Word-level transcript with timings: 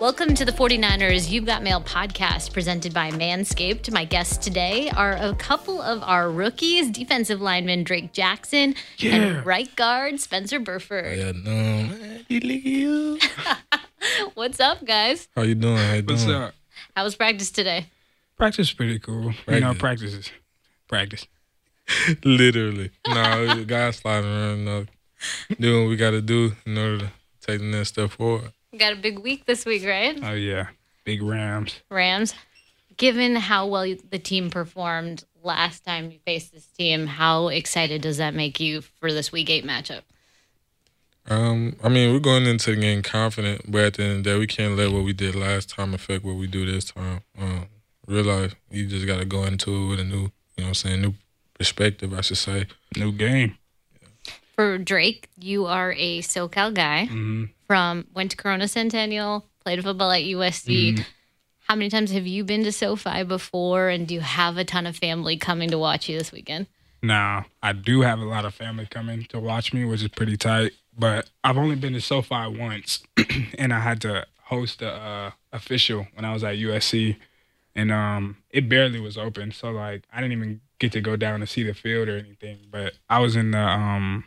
Welcome 0.00 0.34
to 0.34 0.44
the 0.44 0.52
49ers 0.52 1.30
You've 1.30 1.44
Got 1.46 1.62
Mail 1.62 1.80
podcast 1.80 2.52
presented 2.52 2.92
by 2.94 3.10
Manscaped. 3.10 3.90
My 3.92 4.04
guests 4.04 4.38
today 4.38 4.88
are 4.90 5.12
a 5.12 5.34
couple 5.34 5.80
of 5.82 6.02
our 6.02 6.30
rookies, 6.30 6.90
defensive 6.90 7.40
lineman 7.40 7.84
Drake 7.84 8.12
Jackson 8.12 8.74
Yeah. 8.98 9.14
and 9.16 9.46
right 9.46 9.74
guard 9.76 10.20
Spencer 10.20 10.58
Burford. 10.58 11.18
Yeah, 11.18 11.32
no, 11.32 11.50
man. 11.50 12.24
You 12.28 12.40
look 12.40 12.64
you. 12.64 13.18
What's 14.34 14.60
up, 14.60 14.84
guys? 14.84 15.28
How 15.36 15.42
you 15.42 15.54
doing? 15.54 15.76
How 15.76 15.94
you 15.94 16.02
What's 16.02 16.24
doing? 16.24 16.42
up? 16.42 16.54
How 16.96 17.04
was 17.04 17.14
practice 17.16 17.50
today? 17.50 17.86
Practice 18.36 18.68
is 18.68 18.72
pretty 18.74 18.98
cool. 18.98 19.32
You 19.48 19.60
know, 19.60 19.74
Practice. 19.74 19.78
practice 19.78 20.12
is 20.14 20.30
practice. 20.88 21.26
Literally. 22.24 22.90
No, 23.06 23.64
guys 23.66 23.96
sliding 23.96 24.30
around, 24.30 24.58
you 24.60 24.64
know, 24.64 24.86
doing 25.60 25.82
what 25.84 25.90
we 25.90 25.96
got 25.96 26.10
to 26.12 26.22
do 26.22 26.52
in 26.66 26.76
order 26.78 26.98
to 26.98 27.12
take 27.44 27.60
the 27.60 27.66
next 27.66 27.90
step 27.90 28.10
forward. 28.10 28.52
Got 28.76 28.94
a 28.94 28.96
big 28.96 29.18
week 29.18 29.46
this 29.46 29.64
week, 29.64 29.84
right? 29.84 30.18
Oh 30.22 30.32
yeah, 30.32 30.68
big 31.04 31.22
Rams. 31.22 31.80
Rams. 31.90 32.34
Given 32.96 33.36
how 33.36 33.66
well 33.66 33.92
the 34.10 34.18
team 34.18 34.50
performed 34.50 35.24
last 35.42 35.84
time 35.84 36.10
you 36.10 36.18
faced 36.24 36.52
this 36.52 36.66
team, 36.66 37.06
how 37.06 37.48
excited 37.48 38.02
does 38.02 38.18
that 38.18 38.34
make 38.34 38.60
you 38.60 38.82
for 38.82 39.12
this 39.12 39.32
week 39.32 39.50
eight 39.50 39.64
matchup? 39.64 40.02
Um, 41.28 41.76
I 41.82 41.88
mean, 41.88 42.12
we're 42.12 42.20
going 42.20 42.46
into 42.46 42.74
the 42.74 42.80
game 42.80 43.02
confident, 43.02 43.70
but 43.70 43.80
at 43.80 43.94
the 43.94 44.02
end 44.02 44.18
of 44.18 44.24
the 44.24 44.30
day, 44.30 44.38
we 44.38 44.46
can't 44.46 44.76
let 44.76 44.92
what 44.92 45.04
we 45.04 45.12
did 45.12 45.34
last 45.34 45.70
time 45.70 45.94
affect 45.94 46.24
what 46.24 46.36
we 46.36 46.46
do 46.46 46.70
this 46.70 46.84
time. 46.84 47.22
Um, 47.38 47.66
realize 48.06 48.54
you 48.70 48.86
just 48.86 49.06
got 49.06 49.18
to 49.18 49.24
go 49.24 49.44
into 49.44 49.74
it 49.74 49.88
with 49.88 50.00
a 50.00 50.04
new, 50.04 50.16
you 50.16 50.20
know 50.20 50.30
what 50.56 50.66
I'm 50.66 50.74
saying, 50.74 51.00
new 51.00 51.14
perspective, 51.54 52.12
I 52.12 52.20
should 52.20 52.36
say. 52.36 52.66
New 52.96 53.12
game. 53.12 53.56
For 54.54 54.78
Drake, 54.78 55.28
you 55.38 55.66
are 55.66 55.92
a 55.96 56.20
SoCal 56.20 56.72
guy 56.72 57.06
hmm 57.06 57.44
from 57.66 58.06
went 58.14 58.30
to 58.30 58.36
Corona 58.36 58.68
Centennial, 58.68 59.46
played 59.64 59.82
football 59.82 60.12
at 60.12 60.22
USC. 60.22 60.92
Mm-hmm. 60.92 61.02
How 61.60 61.74
many 61.74 61.88
times 61.88 62.10
have 62.12 62.26
you 62.26 62.44
been 62.44 62.62
to 62.64 62.72
SoFi 62.72 63.22
before, 63.24 63.88
and 63.88 64.06
do 64.06 64.14
you 64.14 64.20
have 64.20 64.58
a 64.58 64.64
ton 64.64 64.86
of 64.86 64.96
family 64.96 65.38
coming 65.38 65.70
to 65.70 65.78
watch 65.78 66.08
you 66.08 66.18
this 66.18 66.30
weekend? 66.30 66.66
Now 67.02 67.46
I 67.62 67.72
do 67.72 68.02
have 68.02 68.18
a 68.18 68.24
lot 68.24 68.44
of 68.44 68.54
family 68.54 68.86
coming 68.86 69.24
to 69.30 69.40
watch 69.40 69.72
me, 69.72 69.84
which 69.84 70.02
is 70.02 70.08
pretty 70.08 70.36
tight. 70.36 70.72
But 70.96 71.30
I've 71.42 71.56
only 71.56 71.76
been 71.76 71.94
to 71.94 72.00
SoFi 72.00 72.48
once, 72.48 73.02
and 73.58 73.72
I 73.72 73.80
had 73.80 74.00
to 74.02 74.26
host 74.44 74.82
a 74.82 74.92
uh, 74.92 75.30
official 75.52 76.06
when 76.14 76.24
I 76.24 76.32
was 76.32 76.44
at 76.44 76.56
USC, 76.56 77.16
and 77.74 77.90
um, 77.90 78.36
it 78.50 78.68
barely 78.68 79.00
was 79.00 79.16
open. 79.18 79.52
So 79.52 79.70
like, 79.70 80.04
I 80.12 80.20
didn't 80.20 80.32
even 80.32 80.60
get 80.78 80.92
to 80.92 81.00
go 81.00 81.16
down 81.16 81.40
to 81.40 81.46
see 81.46 81.62
the 81.62 81.74
field 81.74 82.08
or 82.08 82.18
anything. 82.18 82.58
But 82.70 82.94
I 83.08 83.20
was 83.20 83.36
in 83.36 83.50
the 83.50 83.58
um, 83.58 84.24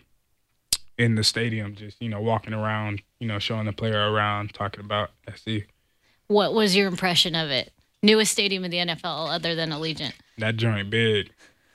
in 0.97 1.15
the 1.15 1.23
stadium, 1.23 1.75
just 1.75 2.01
you 2.01 2.09
know, 2.09 2.21
walking 2.21 2.53
around, 2.53 3.01
you 3.19 3.27
know, 3.27 3.39
showing 3.39 3.65
the 3.65 3.73
player 3.73 4.11
around, 4.11 4.53
talking 4.53 4.83
about 4.83 5.11
SC. 5.35 5.67
What 6.27 6.53
was 6.53 6.75
your 6.75 6.87
impression 6.87 7.35
of 7.35 7.49
it? 7.49 7.71
Newest 8.03 8.31
stadium 8.31 8.63
in 8.63 8.71
the 8.71 8.77
NFL, 8.77 9.33
other 9.33 9.55
than 9.55 9.71
Allegiant. 9.71 10.13
That 10.37 10.57
joint 10.57 10.89
big. 10.89 11.31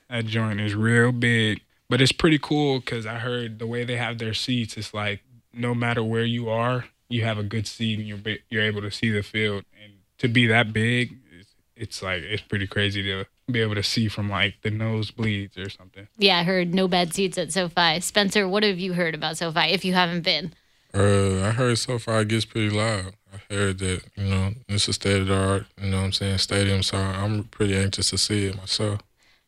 That 0.09 0.27
joint 0.27 0.61
is 0.61 0.75
real 0.75 1.13
big. 1.13 1.63
But 1.89 2.01
it's 2.01 2.13
pretty 2.13 2.39
cool 2.39 2.81
because 2.81 3.07
I 3.07 3.19
heard 3.19 3.59
the 3.59 3.67
way 3.67 3.85
they 3.85 3.97
have 3.97 4.19
their 4.19 4.35
seats, 4.35 4.77
it's 4.77 4.95
like 4.95 5.23
no 5.53 5.75
matter 5.75 6.03
where 6.03 6.25
you 6.25 6.49
are, 6.49 6.87
you 7.09 7.25
have 7.25 7.39
a 7.39 7.43
good 7.43 7.67
seat 7.67 7.99
and 7.99 8.09
you're 8.09 8.37
you're 8.49 8.63
able 8.63 8.81
to 8.81 8.91
see 8.91 9.11
the 9.11 9.23
field. 9.23 9.65
And 9.83 9.95
to 10.19 10.29
be 10.29 10.47
that 10.47 10.73
big, 10.73 11.19
it's, 11.39 11.55
it's 11.77 12.03
like 12.03 12.23
it's 12.23 12.43
pretty 12.43 12.67
crazy 12.67 13.03
to 13.03 13.27
be 13.51 13.61
able 13.61 13.75
to 13.75 13.83
see 13.83 14.09
from 14.09 14.31
like 14.31 14.55
the 14.63 14.71
nosebleeds 14.71 15.59
or 15.59 15.69
something. 15.69 16.09
Yeah, 16.17 16.39
I 16.39 16.43
heard 16.43 16.75
no 16.75 16.89
bad 16.89 17.13
seats 17.13 17.39
at 17.39 17.53
SoFi. 17.53 18.01
Spencer, 18.01 18.47
what 18.49 18.63
have 18.63 18.79
you 18.79 18.93
heard 18.95 19.15
about 19.15 19.37
SoFi 19.37 19.73
if 19.73 19.85
you 19.85 19.95
haven't 19.95 20.23
been? 20.23 20.53
Uh, 20.95 21.43
I 21.43 21.51
heard 21.51 21.79
so 21.79 21.99
far 21.99 22.21
it 22.21 22.29
gets 22.29 22.45
pretty 22.45 22.71
loud. 22.71 23.15
I 23.33 23.55
heard 23.55 23.79
that, 23.79 24.03
you 24.15 24.25
know, 24.25 24.51
it's 24.69 24.89
a 24.89 24.93
state 24.93 25.23
of 25.23 25.29
the 25.29 25.35
art, 25.37 25.67
you 25.81 25.91
know 25.91 25.99
what 25.99 26.05
I'm 26.05 26.13
saying, 26.13 26.39
stadium, 26.39 26.83
so 26.83 26.99
I'm 26.99 27.45
pretty 27.45 27.75
anxious 27.75 28.11
to 28.11 28.19
see 28.19 28.47
it 28.47 28.57
myself. 28.57 29.01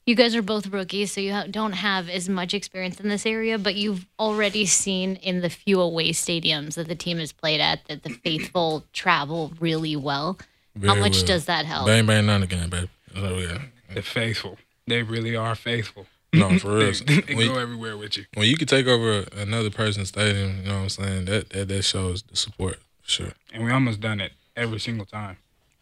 You 0.06 0.14
guys 0.14 0.34
are 0.34 0.42
both 0.42 0.66
rookies, 0.66 1.12
so 1.12 1.20
you 1.20 1.32
ha- 1.32 1.46
don't 1.50 1.72
have 1.72 2.08
as 2.08 2.28
much 2.28 2.52
experience 2.52 3.00
in 3.00 3.08
this 3.08 3.24
area, 3.24 3.58
but 3.58 3.74
you've 3.74 4.06
already 4.18 4.66
seen 4.66 5.16
in 5.16 5.40
the 5.40 5.48
few 5.50 5.80
away 5.80 6.10
stadiums 6.10 6.74
that 6.74 6.88
the 6.88 6.94
team 6.94 7.18
has 7.18 7.32
played 7.32 7.60
at 7.60 7.84
that 7.86 8.02
the 8.02 8.10
faithful 8.10 8.84
travel 8.92 9.52
really 9.60 9.96
well. 9.96 10.38
How 10.82 10.94
much 10.94 11.18
well. 11.18 11.26
does 11.26 11.44
that 11.46 11.64
help? 11.64 11.86
Bang, 11.86 12.04
bang, 12.04 12.26
Niner 12.26 12.46
Gang, 12.46 12.68
baby. 12.68 12.90
So, 13.14 13.38
yeah. 13.38 13.58
They're 13.94 14.02
faithful. 14.02 14.58
They 14.86 15.02
really 15.02 15.34
are 15.36 15.54
faithful. 15.54 16.06
No, 16.32 16.58
for 16.58 16.68
They, 16.78 16.84
real. 16.86 17.22
they 17.26 17.34
when, 17.34 17.46
go 17.46 17.58
everywhere 17.58 17.96
with 17.96 18.16
you. 18.16 18.24
when 18.34 18.46
you 18.48 18.56
can 18.56 18.66
take 18.66 18.86
over 18.86 19.24
another 19.36 19.70
person's 19.70 20.08
stadium, 20.08 20.58
you 20.62 20.68
know 20.68 20.74
what 20.76 20.82
I'm 20.82 20.88
saying, 20.88 21.24
that, 21.26 21.50
that, 21.50 21.68
that 21.68 21.82
shows 21.82 22.22
the 22.22 22.36
support, 22.36 22.80
for 23.02 23.10
sure. 23.10 23.32
And 23.52 23.64
we 23.64 23.70
almost 23.70 24.00
done 24.00 24.20
it 24.20 24.32
every 24.56 24.80
single 24.80 25.06
time. 25.06 25.36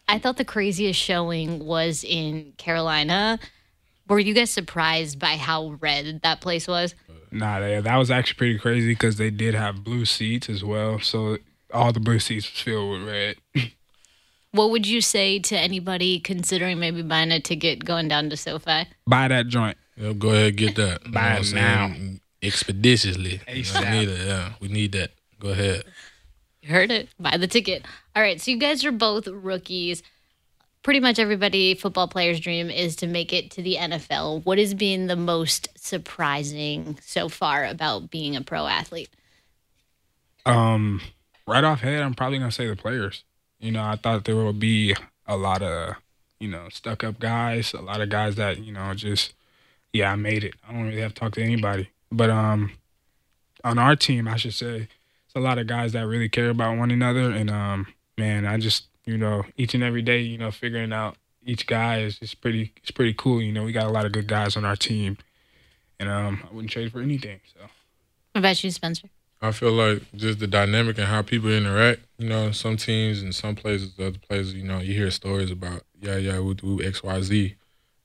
I 0.08 0.18
thought 0.18 0.36
the 0.36 0.44
craziest 0.44 1.00
showing 1.00 1.64
was 1.64 2.04
in 2.04 2.52
Carolina. 2.58 3.38
Were 4.08 4.18
you 4.18 4.34
guys 4.34 4.50
surprised 4.50 5.18
by 5.18 5.36
how 5.36 5.78
red 5.80 6.20
that 6.22 6.40
place 6.42 6.68
was? 6.68 6.94
Nah, 7.30 7.60
they, 7.60 7.80
that 7.80 7.96
was 7.96 8.10
actually 8.10 8.36
pretty 8.36 8.58
crazy 8.58 8.88
because 8.88 9.16
they 9.16 9.30
did 9.30 9.54
have 9.54 9.82
blue 9.84 10.04
seats 10.04 10.50
as 10.50 10.62
well. 10.62 10.98
So 11.00 11.38
all 11.72 11.92
the 11.92 12.00
blue 12.00 12.18
seats 12.18 12.50
was 12.52 12.60
filled 12.60 13.00
with 13.00 13.08
red. 13.08 13.36
What 14.52 14.70
would 14.70 14.86
you 14.86 15.00
say 15.00 15.38
to 15.38 15.58
anybody 15.58 16.20
considering 16.20 16.78
maybe 16.78 17.02
buying 17.02 17.32
a 17.32 17.40
ticket 17.40 17.84
going 17.86 18.08
down 18.08 18.28
to 18.30 18.36
SoFi? 18.36 18.86
Buy 19.06 19.28
that 19.28 19.48
joint. 19.48 19.78
Yo, 19.96 20.12
go 20.12 20.28
ahead, 20.30 20.56
get 20.56 20.76
that. 20.76 21.00
Buy 21.10 21.38
it 21.40 21.54
now. 21.54 21.94
Expeditiously. 22.42 23.40
You 23.48 23.54
know, 23.54 23.60
ASAP. 23.60 23.80
we 23.80 23.98
need 23.98 24.08
it, 24.08 24.26
yeah. 24.26 24.52
We 24.60 24.68
need 24.68 24.92
that. 24.92 25.10
Go 25.40 25.48
ahead. 25.50 25.84
You 26.60 26.68
heard 26.68 26.90
it. 26.90 27.08
Buy 27.18 27.38
the 27.38 27.46
ticket. 27.46 27.86
All 28.14 28.22
right. 28.22 28.40
So 28.40 28.50
you 28.50 28.58
guys 28.58 28.84
are 28.84 28.92
both 28.92 29.26
rookies. 29.26 30.02
Pretty 30.82 31.00
much 31.00 31.18
everybody 31.18 31.74
football 31.74 32.08
player's 32.08 32.38
dream 32.40 32.68
is 32.68 32.96
to 32.96 33.06
make 33.06 33.32
it 33.32 33.50
to 33.52 33.62
the 33.62 33.76
NFL. 33.76 34.44
What 34.44 34.58
has 34.58 34.74
been 34.74 35.06
the 35.06 35.16
most 35.16 35.68
surprising 35.76 36.98
so 37.00 37.28
far 37.28 37.64
about 37.64 38.10
being 38.10 38.36
a 38.36 38.42
pro 38.42 38.66
athlete? 38.66 39.08
Um, 40.44 41.00
right 41.46 41.64
off 41.64 41.80
head, 41.80 42.02
I'm 42.02 42.14
probably 42.14 42.38
gonna 42.38 42.50
say 42.50 42.66
the 42.66 42.76
players. 42.76 43.24
You 43.62 43.70
know, 43.70 43.82
I 43.82 43.94
thought 43.96 44.24
there 44.24 44.36
would 44.36 44.58
be 44.58 44.94
a 45.26 45.36
lot 45.36 45.62
of, 45.62 45.94
you 46.40 46.48
know, 46.48 46.66
stuck 46.70 47.04
up 47.04 47.20
guys, 47.20 47.72
a 47.72 47.80
lot 47.80 48.00
of 48.00 48.08
guys 48.10 48.34
that, 48.34 48.58
you 48.58 48.72
know, 48.72 48.92
just 48.92 49.34
yeah, 49.92 50.10
I 50.12 50.16
made 50.16 50.42
it. 50.42 50.54
I 50.68 50.72
don't 50.72 50.82
really 50.88 51.00
have 51.00 51.14
to 51.14 51.20
talk 51.20 51.32
to 51.34 51.42
anybody. 51.42 51.88
But 52.10 52.28
um 52.28 52.72
on 53.64 53.78
our 53.78 53.94
team, 53.94 54.26
I 54.26 54.36
should 54.36 54.54
say, 54.54 54.88
it's 55.26 55.36
a 55.36 55.40
lot 55.40 55.58
of 55.58 55.68
guys 55.68 55.92
that 55.92 56.06
really 56.06 56.28
care 56.28 56.50
about 56.50 56.76
one 56.76 56.90
another 56.90 57.30
and 57.30 57.48
um 57.50 57.86
man, 58.18 58.44
I 58.46 58.58
just, 58.58 58.86
you 59.06 59.16
know, 59.16 59.44
each 59.56 59.74
and 59.74 59.82
every 59.84 60.02
day, 60.02 60.20
you 60.20 60.38
know, 60.38 60.50
figuring 60.50 60.92
out 60.92 61.16
each 61.46 61.66
guy 61.68 62.00
is 62.00 62.18
just 62.18 62.40
pretty 62.40 62.72
it's 62.82 62.90
pretty 62.90 63.14
cool. 63.14 63.40
You 63.40 63.52
know, 63.52 63.62
we 63.62 63.70
got 63.72 63.86
a 63.86 63.92
lot 63.92 64.06
of 64.06 64.12
good 64.12 64.26
guys 64.26 64.56
on 64.56 64.64
our 64.64 64.76
team. 64.76 65.18
And 66.00 66.08
um 66.08 66.42
I 66.50 66.52
wouldn't 66.52 66.72
trade 66.72 66.90
for 66.90 67.00
anything. 67.00 67.38
So 67.54 67.60
What 68.32 68.40
about 68.40 68.64
you, 68.64 68.72
Spencer? 68.72 69.08
I 69.42 69.50
feel 69.50 69.72
like 69.72 70.02
just 70.14 70.38
the 70.38 70.46
dynamic 70.46 70.98
and 70.98 71.08
how 71.08 71.22
people 71.22 71.50
interact. 71.50 72.02
You 72.16 72.28
know, 72.28 72.52
some 72.52 72.76
teams 72.76 73.22
and 73.22 73.34
some 73.34 73.56
places, 73.56 73.92
other 73.98 74.12
places, 74.18 74.54
you 74.54 74.62
know, 74.62 74.78
you 74.78 74.94
hear 74.94 75.10
stories 75.10 75.50
about, 75.50 75.82
yeah, 76.00 76.16
yeah, 76.16 76.38
we 76.38 76.54
do 76.54 76.80
X, 76.80 77.02
Y, 77.02 77.20
Z. 77.22 77.56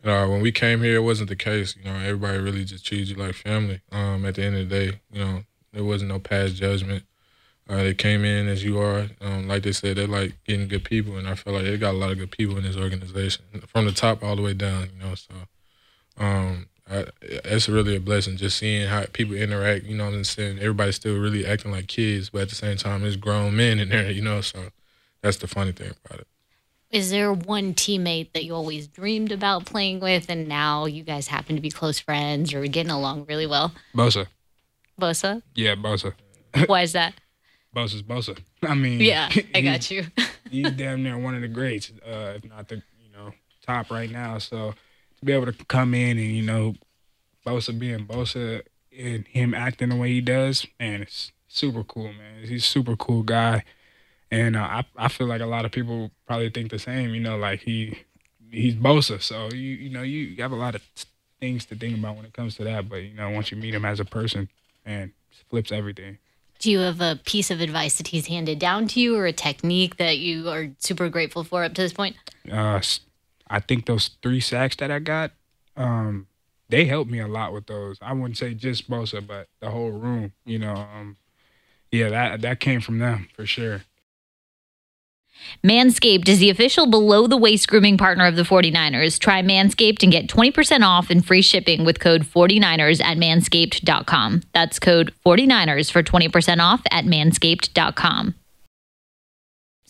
Uh, 0.04 0.26
when 0.28 0.42
we 0.42 0.52
came 0.52 0.82
here, 0.82 0.96
it 0.96 1.04
wasn't 1.04 1.30
the 1.30 1.36
case. 1.36 1.76
You 1.76 1.84
know, 1.84 1.96
everybody 1.96 2.40
really 2.40 2.66
just 2.66 2.86
treated 2.86 3.10
you 3.10 3.16
like 3.16 3.36
family. 3.36 3.82
Um, 3.92 4.26
at 4.26 4.36
the 4.36 4.44
end 4.44 4.56
of 4.58 4.68
the 4.68 4.76
day, 4.76 5.00
you 5.12 5.24
know, 5.24 5.44
there 5.74 5.84
wasn't 5.84 6.10
no 6.10 6.18
past 6.18 6.56
judgment. 6.56 7.04
Uh, 7.70 7.84
they 7.84 7.94
came 7.94 8.24
in 8.24 8.48
as 8.48 8.64
you 8.64 8.80
are. 8.80 9.08
Um, 9.22 9.48
like 9.48 9.62
they 9.64 9.74
said, 9.74 9.98
they 9.98 10.08
like 10.08 10.44
getting 10.46 10.68
good 10.68 10.86
people, 10.86 11.18
and 11.18 11.28
I 11.28 11.36
feel 11.36 11.54
like 11.54 11.66
they 11.66 11.78
got 11.78 11.94
a 11.94 11.98
lot 11.98 12.12
of 12.12 12.18
good 12.18 12.32
people 12.32 12.58
in 12.58 12.64
this 12.64 12.78
organization, 12.78 13.44
from 13.68 13.86
the 13.86 13.92
top 13.92 14.24
all 14.24 14.36
the 14.36 14.42
way 14.42 14.54
down. 14.54 14.90
You 14.94 15.06
know, 15.06 15.16
so 15.16 15.34
um, 16.18 16.68
it's 17.58 17.70
really 17.70 17.96
a 17.96 18.00
blessing 18.00 18.38
just 18.38 18.58
seeing 18.58 18.88
how 18.88 19.06
people 19.12 19.36
interact. 19.36 19.86
You 19.86 19.98
know, 19.98 20.06
what 20.06 20.14
I'm 20.14 20.24
saying 20.24 20.60
everybody's 20.60 20.96
still 20.96 21.18
really 21.18 21.46
acting 21.46 21.72
like 21.72 21.88
kids, 21.88 22.30
but 22.30 22.44
at 22.44 22.50
the 22.50 22.56
same 22.56 22.78
time, 22.78 23.02
there's 23.02 23.18
grown 23.18 23.56
men 23.56 23.80
in 23.80 23.90
there. 23.90 24.10
You 24.10 24.22
know, 24.22 24.42
so 24.42 24.70
that's 25.22 25.38
the 25.38 25.48
funny 25.48 25.72
thing 25.72 25.92
about 26.06 26.22
it. 26.22 26.28
Is 26.90 27.10
there 27.12 27.34
one 27.34 27.74
teammate 27.74 28.32
that 28.34 28.46
you 28.46 28.56
always 28.56 28.88
dreamed 28.88 29.34
about 29.34 29.66
playing 29.66 30.00
with 30.00 30.30
and 30.30 30.48
now 30.48 30.86
you 30.86 31.04
guys 31.04 31.28
happen 31.28 31.56
to 31.58 31.62
be 31.62 31.70
close 31.70 32.00
friends 32.00 32.54
or 32.54 32.66
getting 32.66 32.92
along 32.92 33.26
really 33.28 33.46
well? 33.46 33.74
Bosa. 33.94 34.28
Bosa? 35.00 35.42
Yeah, 35.54 35.76
Bosa. 35.76 36.14
Why 36.68 36.84
is 36.84 36.94
that? 36.94 37.14
Bosa's 37.76 38.04
Bosa. 38.04 38.40
I 38.64 38.74
mean, 38.74 39.02
Yeah, 39.02 39.30
I 39.54 39.62
got 39.72 39.92
you. 39.92 40.06
he's 40.50 40.72
damn 40.72 41.04
near 41.04 41.18
one 41.18 41.36
of 41.36 41.42
the 41.42 41.50
greats, 41.50 41.92
uh, 42.06 42.34
if 42.38 42.46
not 42.46 42.70
the 42.70 42.76
you 42.76 43.12
know 43.14 43.34
top 43.66 43.92
right 43.92 44.10
now. 44.10 44.38
So 44.38 44.74
to 45.20 45.26
be 45.26 45.34
able 45.34 45.52
to 45.52 45.66
come 45.66 45.94
in 45.94 46.18
and 46.18 46.32
you 46.36 46.44
know 46.44 46.76
Bosa 47.48 47.78
being 47.78 48.06
Bosa 48.06 48.62
and 48.98 49.26
him 49.28 49.54
acting 49.54 49.90
the 49.90 49.96
way 49.96 50.10
he 50.10 50.22
does, 50.22 50.68
man, 50.80 51.04
it's 51.04 51.32
super 51.48 51.84
cool, 51.84 52.12
man. 52.14 52.44
He's 52.44 52.64
a 52.64 52.68
super 52.68 52.96
cool 52.96 53.24
guy, 53.24 53.64
and 54.30 54.56
uh, 54.56 54.60
I 54.60 54.86
I 54.98 55.08
feel 55.08 55.28
like 55.28 55.42
a 55.42 55.46
lot 55.46 55.66
of 55.66 55.72
people 55.72 56.12
probably 56.26 56.50
think 56.50 56.72
the 56.72 56.80
same. 56.80 57.14
You 57.14 57.22
know, 57.22 57.38
like 57.38 57.62
he 57.62 58.00
he's 58.52 58.76
Bosa, 58.76 59.22
so 59.22 59.50
you 59.54 59.76
you 59.76 59.90
know 59.90 60.02
you 60.02 60.42
have 60.42 60.52
a 60.52 60.56
lot 60.56 60.76
of 60.76 60.82
things 61.40 61.66
to 61.66 61.76
think 61.76 61.98
about 61.98 62.18
when 62.18 62.26
it 62.26 62.34
comes 62.34 62.56
to 62.58 62.64
that. 62.66 62.90
But 62.90 62.98
you 62.98 63.14
know, 63.14 63.30
once 63.30 63.52
you 63.52 63.58
meet 63.58 63.74
him 63.74 63.86
as 63.86 64.00
a 64.00 64.06
person, 64.06 64.50
man, 64.86 65.14
flips 65.50 65.72
everything. 65.72 66.18
Do 66.60 66.72
you 66.72 66.80
have 66.80 67.02
a 67.02 67.20
piece 67.24 67.52
of 67.52 67.62
advice 67.62 67.98
that 67.98 68.08
he's 68.08 68.28
handed 68.28 68.58
down 68.58 68.88
to 68.90 69.00
you 69.00 69.16
or 69.16 69.28
a 69.28 69.32
technique 69.32 69.98
that 69.98 70.18
you 70.18 70.50
are 70.50 70.70
super 70.80 71.08
grateful 71.08 71.44
for 71.44 71.64
up 71.64 71.76
to 71.76 71.82
this 71.84 71.94
point? 71.94 72.16
Uh, 72.52 72.82
I 73.48 73.60
think 73.60 73.86
those 73.86 74.10
three 74.24 74.40
sacks 74.40 74.76
that 74.78 74.90
I 74.90 74.98
got, 74.98 75.32
um, 75.76 76.26
they 76.70 76.86
helped 76.86 77.10
me 77.10 77.20
a 77.20 77.28
lot 77.28 77.54
with 77.54 77.68
those. 77.68 77.98
I 78.02 78.14
wouldn't 78.14 78.38
say 78.38 78.54
just 78.54 78.90
Bosa, 78.90 79.26
but 79.26 79.48
the 79.62 79.72
whole 79.72 79.92
room. 79.92 80.34
You 80.46 80.60
know, 80.60 80.76
um, 80.76 81.18
yeah, 81.92 82.10
that 82.10 82.42
that 82.42 82.60
came 82.60 82.82
from 82.82 83.00
them 83.00 83.30
for 83.36 83.46
sure. 83.46 83.84
Manscaped 85.64 86.28
is 86.28 86.40
the 86.40 86.50
official 86.50 86.88
below 86.88 87.28
the 87.28 87.38
waist 87.38 87.68
grooming 87.68 87.98
partner 87.98 88.26
of 88.26 88.36
the 88.36 88.44
49ers. 88.44 89.20
Try 89.20 89.42
Manscaped 89.44 90.02
and 90.02 90.12
get 90.12 90.28
20% 90.28 90.82
off 90.82 91.12
and 91.12 91.26
free 91.26 91.44
shipping 91.44 91.86
with 91.86 92.00
code 92.00 92.24
49ers 92.24 93.04
at 93.04 93.18
manscaped.com. 93.18 94.42
That's 94.54 94.80
code 94.80 95.14
49ers 95.26 95.92
for 95.92 96.02
20% 96.02 96.60
off 96.60 96.82
at 96.92 97.06
manscaped.com. 97.06 98.36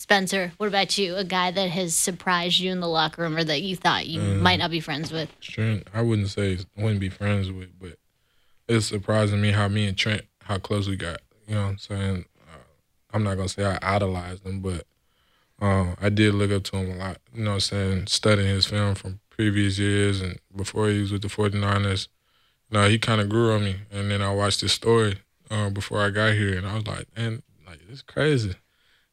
Spencer, 0.08 0.54
what 0.56 0.68
about 0.68 0.98
you? 0.98 1.18
A 1.18 1.26
guy 1.26 1.52
that 1.52 1.70
has 1.70 1.94
surprised 1.94 2.60
you 2.62 2.72
in 2.72 2.80
the 2.80 2.88
locker 2.88 3.24
room 3.24 3.36
or 3.36 3.44
that 3.44 3.62
you 3.62 3.76
thought 3.76 4.08
you 4.08 4.22
Um, 4.22 4.42
might 4.42 4.56
not 4.56 4.72
be 4.72 4.80
friends 4.80 5.12
with? 5.12 5.30
Trent, 5.42 5.86
I 5.94 6.02
wouldn't 6.02 6.30
say 6.30 6.60
I 6.78 6.82
wouldn't 6.82 7.02
be 7.02 7.10
friends 7.10 7.52
with, 7.52 7.78
but 7.78 8.00
it's 8.70 8.86
surprising 8.86 9.42
me 9.42 9.52
how 9.52 9.68
me 9.68 9.86
and 9.86 9.98
Trent 9.98 10.22
how 10.44 10.60
close 10.60 10.88
we 10.88 10.96
got. 10.96 11.20
You 11.46 11.56
know 11.56 11.64
what 11.64 11.70
I'm 11.72 11.78
saying? 11.78 12.26
Uh, 12.40 12.64
I'm 13.14 13.24
not 13.26 13.36
gonna 13.36 13.50
say 13.50 13.66
I 13.66 13.78
idolized 13.82 14.46
him, 14.46 14.62
but 14.62 14.86
uh, 15.62 15.96
I 16.02 16.08
did 16.08 16.36
look 16.36 16.52
up 16.52 16.64
to 16.64 16.78
him 16.78 16.92
a 16.92 16.96
lot. 16.96 17.18
You 17.34 17.44
know 17.44 17.50
what 17.50 17.56
I'm 17.56 17.60
saying? 17.60 18.08
Studying 18.08 18.48
his 18.48 18.66
film 18.66 18.96
from 18.96 19.20
previous 19.30 19.78
years 19.78 20.22
and 20.22 20.40
before 20.56 20.88
he 20.88 21.02
was 21.02 21.12
with 21.12 21.22
the 21.22 21.28
49ers. 21.28 22.08
You 22.72 22.78
know, 22.80 22.88
he 22.88 22.98
kind 22.98 23.20
of 23.20 23.28
grew 23.28 23.52
on 23.52 23.66
me. 23.66 23.76
And 23.92 24.10
then 24.10 24.22
I 24.22 24.34
watched 24.34 24.62
his 24.62 24.72
story 24.72 25.18
uh, 25.52 25.70
before 25.70 26.00
I 26.02 26.12
got 26.12 26.32
here, 26.32 26.58
and 26.58 26.66
I 26.66 26.76
was 26.76 26.88
like, 26.88 27.08
man, 27.18 27.44
like 27.68 27.80
it's 27.90 28.02
crazy. 28.02 28.56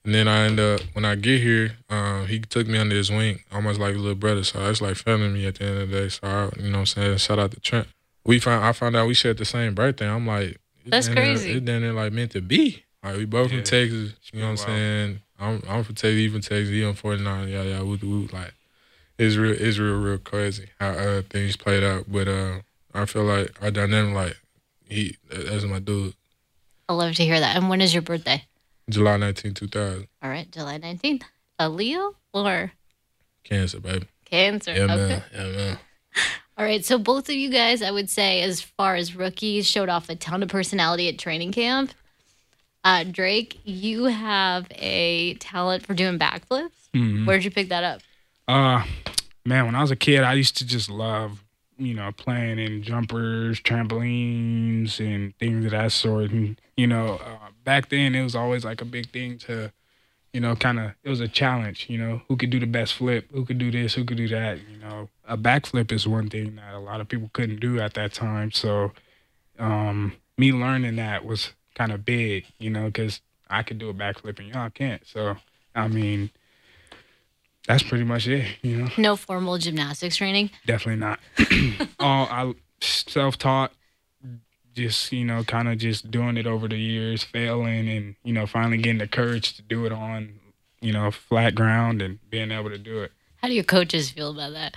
And 0.04 0.14
then 0.14 0.28
I 0.28 0.44
end 0.44 0.60
up 0.60 0.80
when 0.92 1.04
I 1.04 1.14
get 1.14 1.40
here, 1.40 1.76
uh, 1.88 2.24
he 2.24 2.40
took 2.40 2.66
me 2.66 2.78
under 2.78 2.94
his 2.94 3.10
wing, 3.10 3.40
almost 3.50 3.80
like 3.80 3.94
a 3.94 3.98
little 3.98 4.14
brother. 4.14 4.44
So 4.44 4.68
it's 4.68 4.80
like 4.82 4.96
family 4.96 5.28
to 5.28 5.32
me 5.32 5.46
at 5.46 5.54
the 5.56 5.64
end 5.64 5.78
of 5.78 5.90
the 5.90 5.96
day. 6.00 6.08
So 6.10 6.20
I, 6.24 6.60
you 6.62 6.70
know 6.70 6.78
what 6.78 6.80
I'm 6.80 6.86
saying? 6.86 7.16
Shout 7.18 7.38
out 7.38 7.52
to 7.52 7.60
Trent. 7.60 7.88
We 8.24 8.38
found 8.38 8.64
I 8.64 8.72
found 8.72 8.96
out 8.96 9.06
we 9.06 9.14
shared 9.14 9.38
the 9.38 9.44
same 9.46 9.74
birthday. 9.74 10.08
I'm 10.08 10.26
like, 10.26 10.58
That's 10.86 11.06
damn 11.06 11.14
near- 11.16 11.24
crazy. 11.24 11.52
It 11.52 11.64
then 11.66 11.94
like 11.94 12.12
meant 12.12 12.32
to 12.32 12.40
be. 12.42 12.84
Like 13.02 13.16
we 13.16 13.24
both 13.24 13.50
Yeah. 13.50 13.58
from 13.58 13.64
Texas. 13.64 14.12
You 14.32 14.40
know 14.40 14.50
what 14.50 14.52
I'm 14.52 14.56
Wow. 14.56 14.64
saying? 14.76 15.20
I'm 15.40 15.62
I'm 15.68 15.84
from 15.84 15.94
Texas, 15.94 16.16
he 16.16 16.28
from 16.28 16.40
Texas, 16.42 16.68
he 16.68 16.84
on 16.84 16.94
49. 16.94 17.48
Yeah, 17.48 17.62
yeah, 17.62 17.80
woot 17.82 18.02
woot. 18.02 18.32
Like 18.32 18.54
it's 19.18 19.36
real, 19.36 19.56
it's 19.58 19.78
real, 19.78 19.98
real 20.00 20.18
crazy 20.18 20.68
how 20.80 20.90
uh, 20.90 21.22
things 21.30 21.56
played 21.56 21.82
out. 21.82 22.04
But 22.08 22.28
uh, 22.28 22.60
I 22.92 23.06
feel 23.06 23.24
like 23.24 23.56
our 23.62 23.70
dynamic, 23.70 24.14
like 24.14 24.36
he, 24.88 25.16
that's 25.30 25.64
my 25.64 25.78
dude. 25.78 26.14
I 26.88 26.92
love 26.92 27.14
to 27.14 27.24
hear 27.24 27.40
that. 27.40 27.56
And 27.56 27.68
when 27.70 27.80
is 27.80 27.94
your 27.94 28.02
birthday? 28.02 28.44
July 28.88 29.16
19, 29.16 29.54
2000. 29.54 30.06
All 30.22 30.30
right, 30.30 30.50
July 30.50 30.78
19th. 30.78 31.22
A 31.58 31.68
Leo 31.68 32.16
or 32.32 32.72
Cancer, 33.44 33.80
baby. 33.80 34.06
Cancer? 34.24 34.72
Yeah, 34.72 34.82
okay. 34.84 34.96
man. 34.96 35.22
Yeah, 35.34 35.44
man. 35.56 35.78
All 36.58 36.64
right, 36.64 36.84
so 36.84 36.98
both 36.98 37.28
of 37.28 37.34
you 37.34 37.50
guys, 37.50 37.82
I 37.82 37.90
would 37.90 38.08
say, 38.08 38.42
as 38.42 38.60
far 38.60 38.94
as 38.96 39.14
rookies, 39.16 39.66
showed 39.66 39.88
off 39.88 40.08
a 40.08 40.14
ton 40.16 40.42
of 40.42 40.48
personality 40.48 41.08
at 41.08 41.18
training 41.18 41.52
camp. 41.52 41.92
Uh, 42.84 43.04
Drake, 43.04 43.58
you 43.64 44.04
have 44.04 44.66
a 44.72 45.34
talent 45.34 45.86
for 45.86 45.94
doing 45.94 46.18
backflips. 46.18 46.70
Mhm. 46.94 47.26
Where'd 47.26 47.44
you 47.44 47.50
pick 47.50 47.70
that 47.70 47.82
up? 47.84 48.02
Uh, 48.46 48.84
man, 49.44 49.66
when 49.66 49.74
I 49.74 49.80
was 49.80 49.90
a 49.90 49.96
kid, 49.96 50.22
I 50.22 50.34
used 50.34 50.56
to 50.58 50.66
just 50.66 50.88
love, 50.90 51.42
you 51.78 51.94
know, 51.94 52.12
playing 52.12 52.58
in 52.58 52.82
jumpers, 52.82 53.60
trampolines, 53.60 55.00
and 55.00 55.36
things 55.38 55.64
of 55.64 55.70
that 55.72 55.92
sort. 55.92 56.30
And 56.30 56.60
you 56.76 56.86
know, 56.86 57.20
uh, 57.24 57.50
back 57.64 57.88
then 57.88 58.14
it 58.14 58.22
was 58.22 58.34
always 58.34 58.64
like 58.64 58.80
a 58.80 58.84
big 58.84 59.10
thing 59.10 59.38
to, 59.38 59.72
you 60.32 60.40
know, 60.40 60.54
kind 60.56 60.78
of 60.78 60.92
it 61.02 61.08
was 61.08 61.20
a 61.20 61.28
challenge. 61.28 61.86
You 61.88 61.98
know, 61.98 62.22
who 62.28 62.36
could 62.36 62.50
do 62.50 62.60
the 62.60 62.66
best 62.66 62.94
flip? 62.94 63.28
Who 63.32 63.44
could 63.44 63.58
do 63.58 63.70
this? 63.70 63.94
Who 63.94 64.04
could 64.04 64.16
do 64.16 64.28
that? 64.28 64.58
You 64.68 64.78
know, 64.78 65.08
a 65.26 65.36
backflip 65.36 65.92
is 65.92 66.06
one 66.06 66.28
thing 66.30 66.56
that 66.56 66.74
a 66.74 66.78
lot 66.78 67.00
of 67.00 67.08
people 67.08 67.30
couldn't 67.32 67.60
do 67.60 67.80
at 67.80 67.94
that 67.94 68.12
time. 68.12 68.52
So, 68.52 68.92
um, 69.58 70.14
me 70.36 70.52
learning 70.52 70.96
that 70.96 71.24
was 71.24 71.52
kind 71.74 71.92
of 71.92 72.04
big. 72.04 72.46
You 72.58 72.70
know, 72.70 72.86
because 72.86 73.20
I 73.48 73.62
could 73.62 73.78
do 73.78 73.88
a 73.88 73.94
backflip 73.94 74.38
and 74.38 74.48
y'all 74.48 74.70
can't. 74.70 75.06
So, 75.06 75.36
I 75.74 75.88
mean 75.88 76.30
that's 77.66 77.82
pretty 77.82 78.04
much 78.04 78.26
it, 78.26 78.46
you 78.62 78.76
know. 78.76 78.88
No 78.98 79.16
formal 79.16 79.58
gymnastics 79.58 80.16
training. 80.16 80.50
Definitely 80.66 81.00
not. 81.00 81.20
All 81.98 82.26
I 82.30 82.52
self-taught, 82.80 83.72
just 84.74 85.12
you 85.12 85.24
know, 85.24 85.44
kind 85.44 85.68
of 85.68 85.78
just 85.78 86.10
doing 86.10 86.36
it 86.36 86.46
over 86.46 86.68
the 86.68 86.76
years, 86.76 87.22
failing, 87.24 87.88
and 87.88 88.16
you 88.22 88.32
know, 88.32 88.46
finally 88.46 88.78
getting 88.78 88.98
the 88.98 89.08
courage 89.08 89.54
to 89.54 89.62
do 89.62 89.86
it 89.86 89.92
on, 89.92 90.40
you 90.80 90.92
know, 90.92 91.10
flat 91.10 91.54
ground 91.54 92.02
and 92.02 92.18
being 92.30 92.50
able 92.50 92.70
to 92.70 92.78
do 92.78 93.02
it. 93.02 93.12
How 93.36 93.48
do 93.48 93.54
your 93.54 93.64
coaches 93.64 94.10
feel 94.10 94.30
about 94.30 94.52
that? 94.52 94.74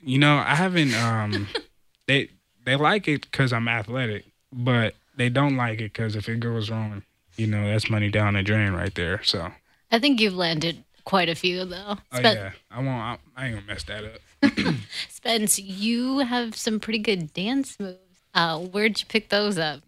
You 0.00 0.18
know, 0.18 0.36
I 0.36 0.54
haven't. 0.54 0.94
Um, 0.94 1.48
they 2.06 2.30
they 2.64 2.76
like 2.76 3.06
it 3.06 3.22
because 3.22 3.52
I'm 3.52 3.68
athletic, 3.68 4.24
but 4.52 4.94
they 5.16 5.28
don't 5.28 5.56
like 5.56 5.80
it 5.80 5.92
because 5.92 6.16
if 6.16 6.28
it 6.28 6.40
goes 6.40 6.70
wrong, 6.70 7.02
you 7.36 7.46
know, 7.46 7.66
that's 7.68 7.88
money 7.88 8.10
down 8.10 8.34
the 8.34 8.42
drain 8.42 8.72
right 8.72 8.94
there. 8.94 9.22
So, 9.22 9.52
I 9.90 9.98
think 9.98 10.20
you've 10.20 10.34
landed 10.34 10.84
quite 11.06 11.30
a 11.30 11.34
few, 11.34 11.64
though. 11.64 11.96
oh 12.12 12.20
yeah, 12.20 12.50
I 12.70 12.76
won't. 12.76 12.88
I, 12.88 13.18
I 13.34 13.46
ain't 13.46 13.54
gonna 13.54 13.66
mess 13.66 13.84
that 13.84 14.04
up. 14.04 14.74
Spence, 15.08 15.58
you 15.58 16.18
have 16.18 16.54
some 16.54 16.78
pretty 16.78 16.98
good 16.98 17.32
dance 17.32 17.80
moves. 17.80 17.96
Uh, 18.34 18.58
where'd 18.58 19.00
you 19.00 19.06
pick 19.08 19.30
those 19.30 19.56
up? 19.56 19.80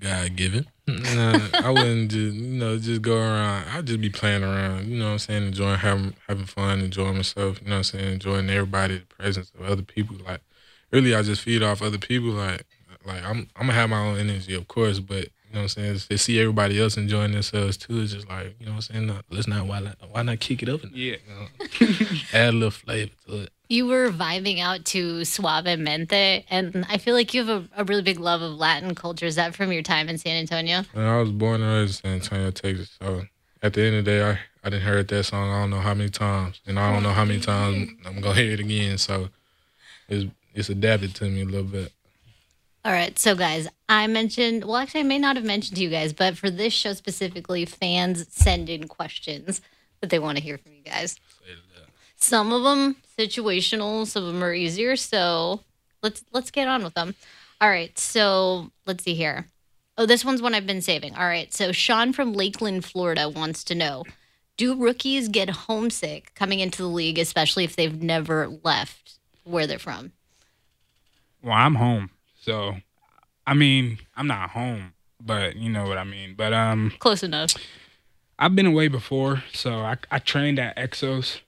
God 0.00 0.36
given. 0.36 0.66
Nah, 0.86 1.48
I 1.54 1.70
wouldn't 1.70 2.10
just 2.10 2.36
you 2.36 2.58
know 2.58 2.78
just 2.78 3.02
go 3.02 3.16
around. 3.16 3.66
I'd 3.68 3.86
just 3.86 4.00
be 4.00 4.10
playing 4.10 4.42
around. 4.42 4.86
You 4.88 4.98
know 4.98 5.06
what 5.06 5.12
I'm 5.12 5.18
saying? 5.18 5.46
Enjoying 5.48 5.78
having 5.78 6.14
having 6.28 6.46
fun, 6.46 6.80
enjoying 6.80 7.16
myself. 7.16 7.60
You 7.60 7.68
know 7.68 7.76
what 7.76 7.78
I'm 7.78 7.84
saying? 7.84 8.12
Enjoying 8.14 8.48
everybody, 8.48 8.98
the 8.98 9.06
presence 9.06 9.52
of 9.58 9.66
other 9.66 9.82
people. 9.82 10.16
Like 10.24 10.40
really, 10.90 11.14
I 11.14 11.22
just 11.22 11.42
feed 11.42 11.62
off 11.62 11.82
other 11.82 11.98
people. 11.98 12.30
Like 12.30 12.64
like 13.04 13.22
I'm 13.22 13.48
I'm 13.56 13.66
gonna 13.66 13.72
have 13.74 13.90
my 13.90 14.00
own 14.00 14.18
energy, 14.18 14.54
of 14.54 14.68
course, 14.68 15.00
but 15.00 15.28
you 15.50 15.56
know 15.56 15.62
what 15.62 15.62
I'm 15.64 15.68
saying? 15.68 15.94
If 15.96 16.06
they 16.08 16.16
see 16.16 16.38
everybody 16.40 16.80
else 16.80 16.96
enjoying 16.96 17.32
themselves 17.32 17.76
too, 17.76 18.00
it's 18.00 18.12
just 18.12 18.28
like 18.28 18.54
you 18.60 18.66
know 18.66 18.72
what 18.72 18.76
I'm 18.76 18.94
saying. 18.94 19.06
No, 19.06 19.16
let's 19.30 19.48
not 19.48 19.66
why 19.66 19.80
not 19.80 19.96
why 20.10 20.22
not 20.22 20.38
kick 20.38 20.62
it 20.62 20.68
up 20.68 20.82
and 20.84 20.92
Yeah. 20.92 21.16
you 21.26 21.34
know, 21.34 21.88
add 22.32 22.50
a 22.50 22.52
little 22.52 22.70
flavor 22.70 23.10
to 23.26 23.42
it. 23.42 23.50
You 23.68 23.86
were 23.86 24.10
vibing 24.10 24.60
out 24.60 24.84
to 24.86 25.20
Suavemente, 25.20 26.44
and 26.50 26.86
I 26.88 26.98
feel 26.98 27.14
like 27.14 27.34
you 27.34 27.44
have 27.44 27.64
a, 27.76 27.82
a 27.82 27.84
really 27.84 28.02
big 28.02 28.18
love 28.20 28.42
of 28.42 28.52
Latin 28.52 28.94
culture. 28.94 29.26
Is 29.26 29.36
that 29.36 29.54
from 29.54 29.72
your 29.72 29.82
time 29.82 30.08
in 30.08 30.18
San 30.18 30.36
Antonio? 30.36 30.82
And 30.94 31.04
I 31.04 31.18
was 31.20 31.30
born 31.30 31.62
and 31.62 31.72
raised 31.72 32.04
in 32.04 32.20
San 32.20 32.40
Antonio, 32.40 32.50
Texas. 32.50 32.96
So 33.00 33.22
at 33.62 33.72
the 33.74 33.82
end 33.82 33.96
of 33.96 34.04
the 34.04 34.10
day, 34.10 34.22
I, 34.28 34.38
I 34.64 34.70
didn't 34.70 34.82
heard 34.82 35.08
that 35.08 35.24
song 35.24 35.50
I 35.50 35.60
don't 35.60 35.70
know 35.70 35.80
how 35.80 35.94
many 35.94 36.10
times. 36.10 36.60
And 36.66 36.78
I 36.78 36.92
don't 36.92 37.02
know 37.02 37.12
how 37.12 37.24
many 37.24 37.40
times 37.40 37.90
I'm 38.06 38.20
gonna 38.20 38.34
hear 38.34 38.52
it 38.52 38.60
again. 38.60 38.98
So 38.98 39.28
it's 40.08 40.30
it's 40.54 40.68
adapted 40.68 41.14
to 41.16 41.24
me 41.26 41.42
a 41.42 41.44
little 41.44 41.62
bit. 41.64 41.92
All 42.82 42.92
right, 42.92 43.18
so 43.18 43.34
guys, 43.34 43.68
I 43.90 44.06
mentioned, 44.06 44.64
well, 44.64 44.76
actually, 44.76 45.00
I 45.00 45.04
may 45.04 45.18
not 45.18 45.36
have 45.36 45.44
mentioned 45.44 45.76
to 45.76 45.82
you 45.82 45.90
guys, 45.90 46.14
but 46.14 46.38
for 46.38 46.48
this 46.48 46.72
show 46.72 46.94
specifically, 46.94 47.66
fans 47.66 48.26
send 48.30 48.70
in 48.70 48.88
questions 48.88 49.60
that 50.00 50.08
they 50.08 50.18
want 50.18 50.38
to 50.38 50.44
hear 50.44 50.56
from 50.56 50.72
you 50.72 50.82
guys. 50.82 51.16
Some 52.16 52.52
of 52.52 52.62
them 52.62 52.96
situational, 53.18 54.06
some 54.06 54.24
of 54.24 54.32
them 54.32 54.42
are 54.42 54.54
easier. 54.54 54.96
So 54.96 55.60
let's 56.02 56.24
let's 56.32 56.50
get 56.50 56.68
on 56.68 56.82
with 56.82 56.94
them. 56.94 57.14
All 57.60 57.68
right, 57.68 57.98
so 57.98 58.70
let's 58.86 59.04
see 59.04 59.14
here. 59.14 59.46
Oh, 59.98 60.06
this 60.06 60.24
one's 60.24 60.40
one 60.40 60.54
I've 60.54 60.66
been 60.66 60.82
saving. 60.82 61.14
All 61.14 61.26
right, 61.26 61.52
so 61.52 61.72
Sean 61.72 62.12
from 62.12 62.32
Lakeland, 62.32 62.84
Florida, 62.84 63.28
wants 63.28 63.64
to 63.64 63.74
know: 63.74 64.04
Do 64.56 64.74
rookies 64.74 65.28
get 65.28 65.50
homesick 65.50 66.32
coming 66.34 66.60
into 66.60 66.82
the 66.82 66.88
league, 66.88 67.18
especially 67.18 67.64
if 67.64 67.76
they've 67.76 68.02
never 68.02 68.48
left 68.62 69.18
where 69.44 69.66
they're 69.66 69.78
from? 69.78 70.12
Well, 71.42 71.54
I'm 71.54 71.74
home. 71.76 72.10
So, 72.40 72.76
I 73.46 73.54
mean, 73.54 73.98
I'm 74.16 74.26
not 74.26 74.50
home, 74.50 74.94
but 75.20 75.56
you 75.56 75.70
know 75.70 75.86
what 75.86 75.98
I 75.98 76.04
mean. 76.04 76.34
But 76.36 76.52
um, 76.52 76.92
Close 76.98 77.22
enough. 77.22 77.54
I've 78.38 78.56
been 78.56 78.66
away 78.66 78.88
before. 78.88 79.42
So 79.52 79.80
I, 79.80 79.98
I 80.10 80.18
trained 80.18 80.58
at 80.58 80.76
Exos, 80.76 81.40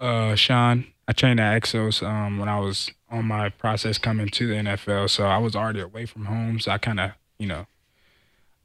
uh, 0.00 0.34
Sean. 0.34 0.86
I 1.06 1.12
trained 1.12 1.40
at 1.40 1.62
Exos 1.62 2.06
um, 2.06 2.38
when 2.38 2.48
I 2.48 2.58
was 2.58 2.90
on 3.10 3.26
my 3.26 3.48
process 3.50 3.98
coming 3.98 4.28
to 4.28 4.46
the 4.48 4.54
NFL. 4.54 5.10
So 5.10 5.24
I 5.24 5.38
was 5.38 5.54
already 5.54 5.80
away 5.80 6.06
from 6.06 6.24
home. 6.24 6.58
So 6.60 6.72
I 6.72 6.78
kind 6.78 7.00
of, 7.00 7.12
you 7.38 7.46
know, 7.46 7.66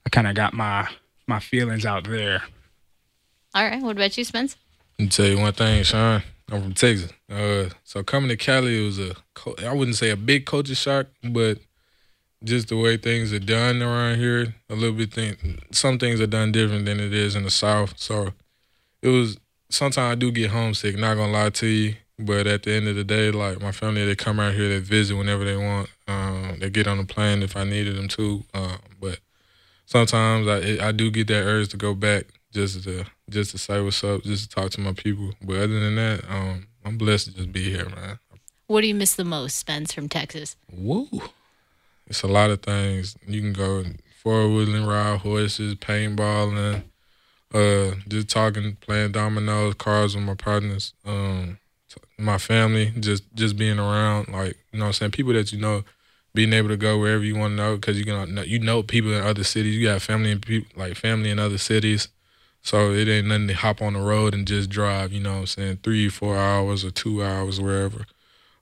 I 0.05 0.09
kind 0.09 0.27
of 0.27 0.35
got 0.35 0.53
my 0.53 0.87
my 1.27 1.39
feelings 1.39 1.85
out 1.85 2.07
there. 2.07 2.43
All 3.53 3.63
right, 3.63 3.81
what 3.81 3.95
about 3.95 4.17
you, 4.17 4.23
Spence? 4.23 4.57
Let 4.99 5.05
me 5.05 5.09
tell 5.09 5.25
you 5.25 5.39
one 5.39 5.53
thing, 5.53 5.83
Sean. 5.83 6.23
I'm 6.51 6.61
from 6.61 6.73
Texas. 6.73 7.11
Uh, 7.29 7.69
so 7.83 8.03
coming 8.03 8.29
to 8.29 8.37
Cali 8.37 8.83
it 8.83 8.85
was 8.85 8.99
a, 8.99 9.15
I 9.67 9.73
wouldn't 9.73 9.97
say 9.97 10.09
a 10.09 10.15
big 10.15 10.45
culture 10.45 10.75
shock, 10.75 11.07
but 11.23 11.57
just 12.45 12.69
the 12.69 12.77
way 12.77 12.97
things 12.97 13.33
are 13.33 13.39
done 13.39 13.81
around 13.81 14.17
here, 14.17 14.55
a 14.69 14.75
little 14.75 14.95
bit 14.95 15.13
thing. 15.13 15.59
Some 15.71 15.97
things 15.97 16.21
are 16.21 16.27
done 16.27 16.51
different 16.51 16.85
than 16.85 16.99
it 16.99 17.13
is 17.13 17.35
in 17.35 17.43
the 17.43 17.51
South. 17.51 17.97
So 17.97 18.33
it 19.01 19.09
was. 19.09 19.37
Sometimes 19.69 20.11
I 20.11 20.15
do 20.15 20.31
get 20.31 20.51
homesick. 20.51 20.97
Not 20.97 21.15
gonna 21.15 21.31
lie 21.31 21.49
to 21.49 21.67
you, 21.67 21.95
but 22.19 22.47
at 22.47 22.63
the 22.63 22.73
end 22.73 22.87
of 22.87 22.95
the 22.95 23.03
day, 23.03 23.31
like 23.31 23.59
my 23.59 23.71
family, 23.71 24.05
they 24.05 24.15
come 24.15 24.39
out 24.39 24.53
here, 24.53 24.69
they 24.69 24.79
visit 24.79 25.15
whenever 25.15 25.43
they 25.43 25.57
want. 25.57 25.89
Um, 26.07 26.57
they 26.59 26.69
get 26.69 26.87
on 26.87 26.97
the 26.97 27.03
plane 27.03 27.41
if 27.41 27.57
I 27.57 27.63
needed 27.63 27.97
them 27.97 28.07
to. 28.09 28.43
Um, 28.53 28.77
but 29.01 29.19
sometimes 29.85 30.47
I 30.47 30.87
I 30.87 30.91
do 30.91 31.09
get 31.11 31.27
that 31.27 31.43
urge 31.43 31.69
to 31.69 31.77
go 31.77 31.95
back 31.95 32.27
just 32.53 32.83
to 32.83 33.05
just 33.29 33.51
to 33.51 33.57
say 33.57 33.81
what's 33.81 34.03
up, 34.03 34.23
just 34.23 34.49
to 34.49 34.55
talk 34.55 34.71
to 34.71 34.81
my 34.81 34.93
people. 34.93 35.31
But 35.41 35.57
other 35.57 35.79
than 35.79 35.95
that, 35.95 36.23
um, 36.29 36.67
I'm 36.85 36.97
blessed 36.97 37.27
to 37.27 37.33
just 37.33 37.51
be 37.51 37.71
here, 37.71 37.89
man. 37.89 38.19
What 38.67 38.81
do 38.81 38.87
you 38.87 38.95
miss 38.95 39.15
the 39.15 39.25
most, 39.25 39.57
Spence 39.57 39.93
from 39.93 40.09
Texas? 40.09 40.55
Woo! 40.71 41.09
It's 42.07 42.23
a 42.23 42.27
lot 42.27 42.51
of 42.51 42.61
things. 42.61 43.15
You 43.27 43.41
can 43.41 43.53
go 43.53 43.83
four 44.21 44.47
wheeling, 44.49 44.85
ride 44.85 45.19
horses, 45.19 45.75
paintballing, 45.75 46.83
uh, 47.53 47.91
just 48.07 48.29
talking, 48.29 48.77
playing 48.81 49.11
dominoes, 49.11 49.75
cards 49.75 50.15
with 50.15 50.23
my 50.25 50.35
partners, 50.35 50.93
um, 51.05 51.57
my 52.17 52.37
family, 52.37 52.91
just 52.99 53.23
just 53.33 53.57
being 53.57 53.79
around, 53.79 54.29
like 54.29 54.57
you 54.71 54.79
know, 54.79 54.85
what 54.85 54.87
I'm 54.87 54.93
saying 54.93 55.11
people 55.11 55.33
that 55.33 55.51
you 55.51 55.59
know, 55.59 55.83
being 56.33 56.53
able 56.53 56.69
to 56.69 56.77
go 56.77 56.99
wherever 56.99 57.23
you 57.23 57.35
want 57.35 57.51
to 57.51 57.55
know 57.55 57.75
because 57.75 57.97
you 57.97 58.05
can 58.05 58.37
you 58.45 58.59
know 58.59 58.83
people 58.83 59.13
in 59.13 59.23
other 59.23 59.43
cities. 59.43 59.75
You 59.75 59.87
got 59.87 60.01
family 60.01 60.31
and 60.31 60.41
people 60.41 60.69
like 60.75 60.95
family 60.95 61.29
in 61.29 61.39
other 61.39 61.57
cities. 61.57 62.09
So 62.61 62.91
it 62.93 63.07
ain't 63.07 63.27
nothing 63.27 63.47
to 63.49 63.53
hop 63.53 63.79
on 63.79 63.93
the 63.93 63.99
road 63.99 64.33
and 64.33 64.47
just 64.47 64.71
drive, 64.71 65.13
you 65.13 65.19
know 65.19 65.33
what 65.33 65.39
I'm 65.39 65.45
saying, 65.45 65.79
three, 65.83 66.09
four 66.09 66.35
hours 66.35 66.83
or 66.83 66.89
two 66.89 67.23
hours, 67.23 67.61
wherever. 67.61 68.07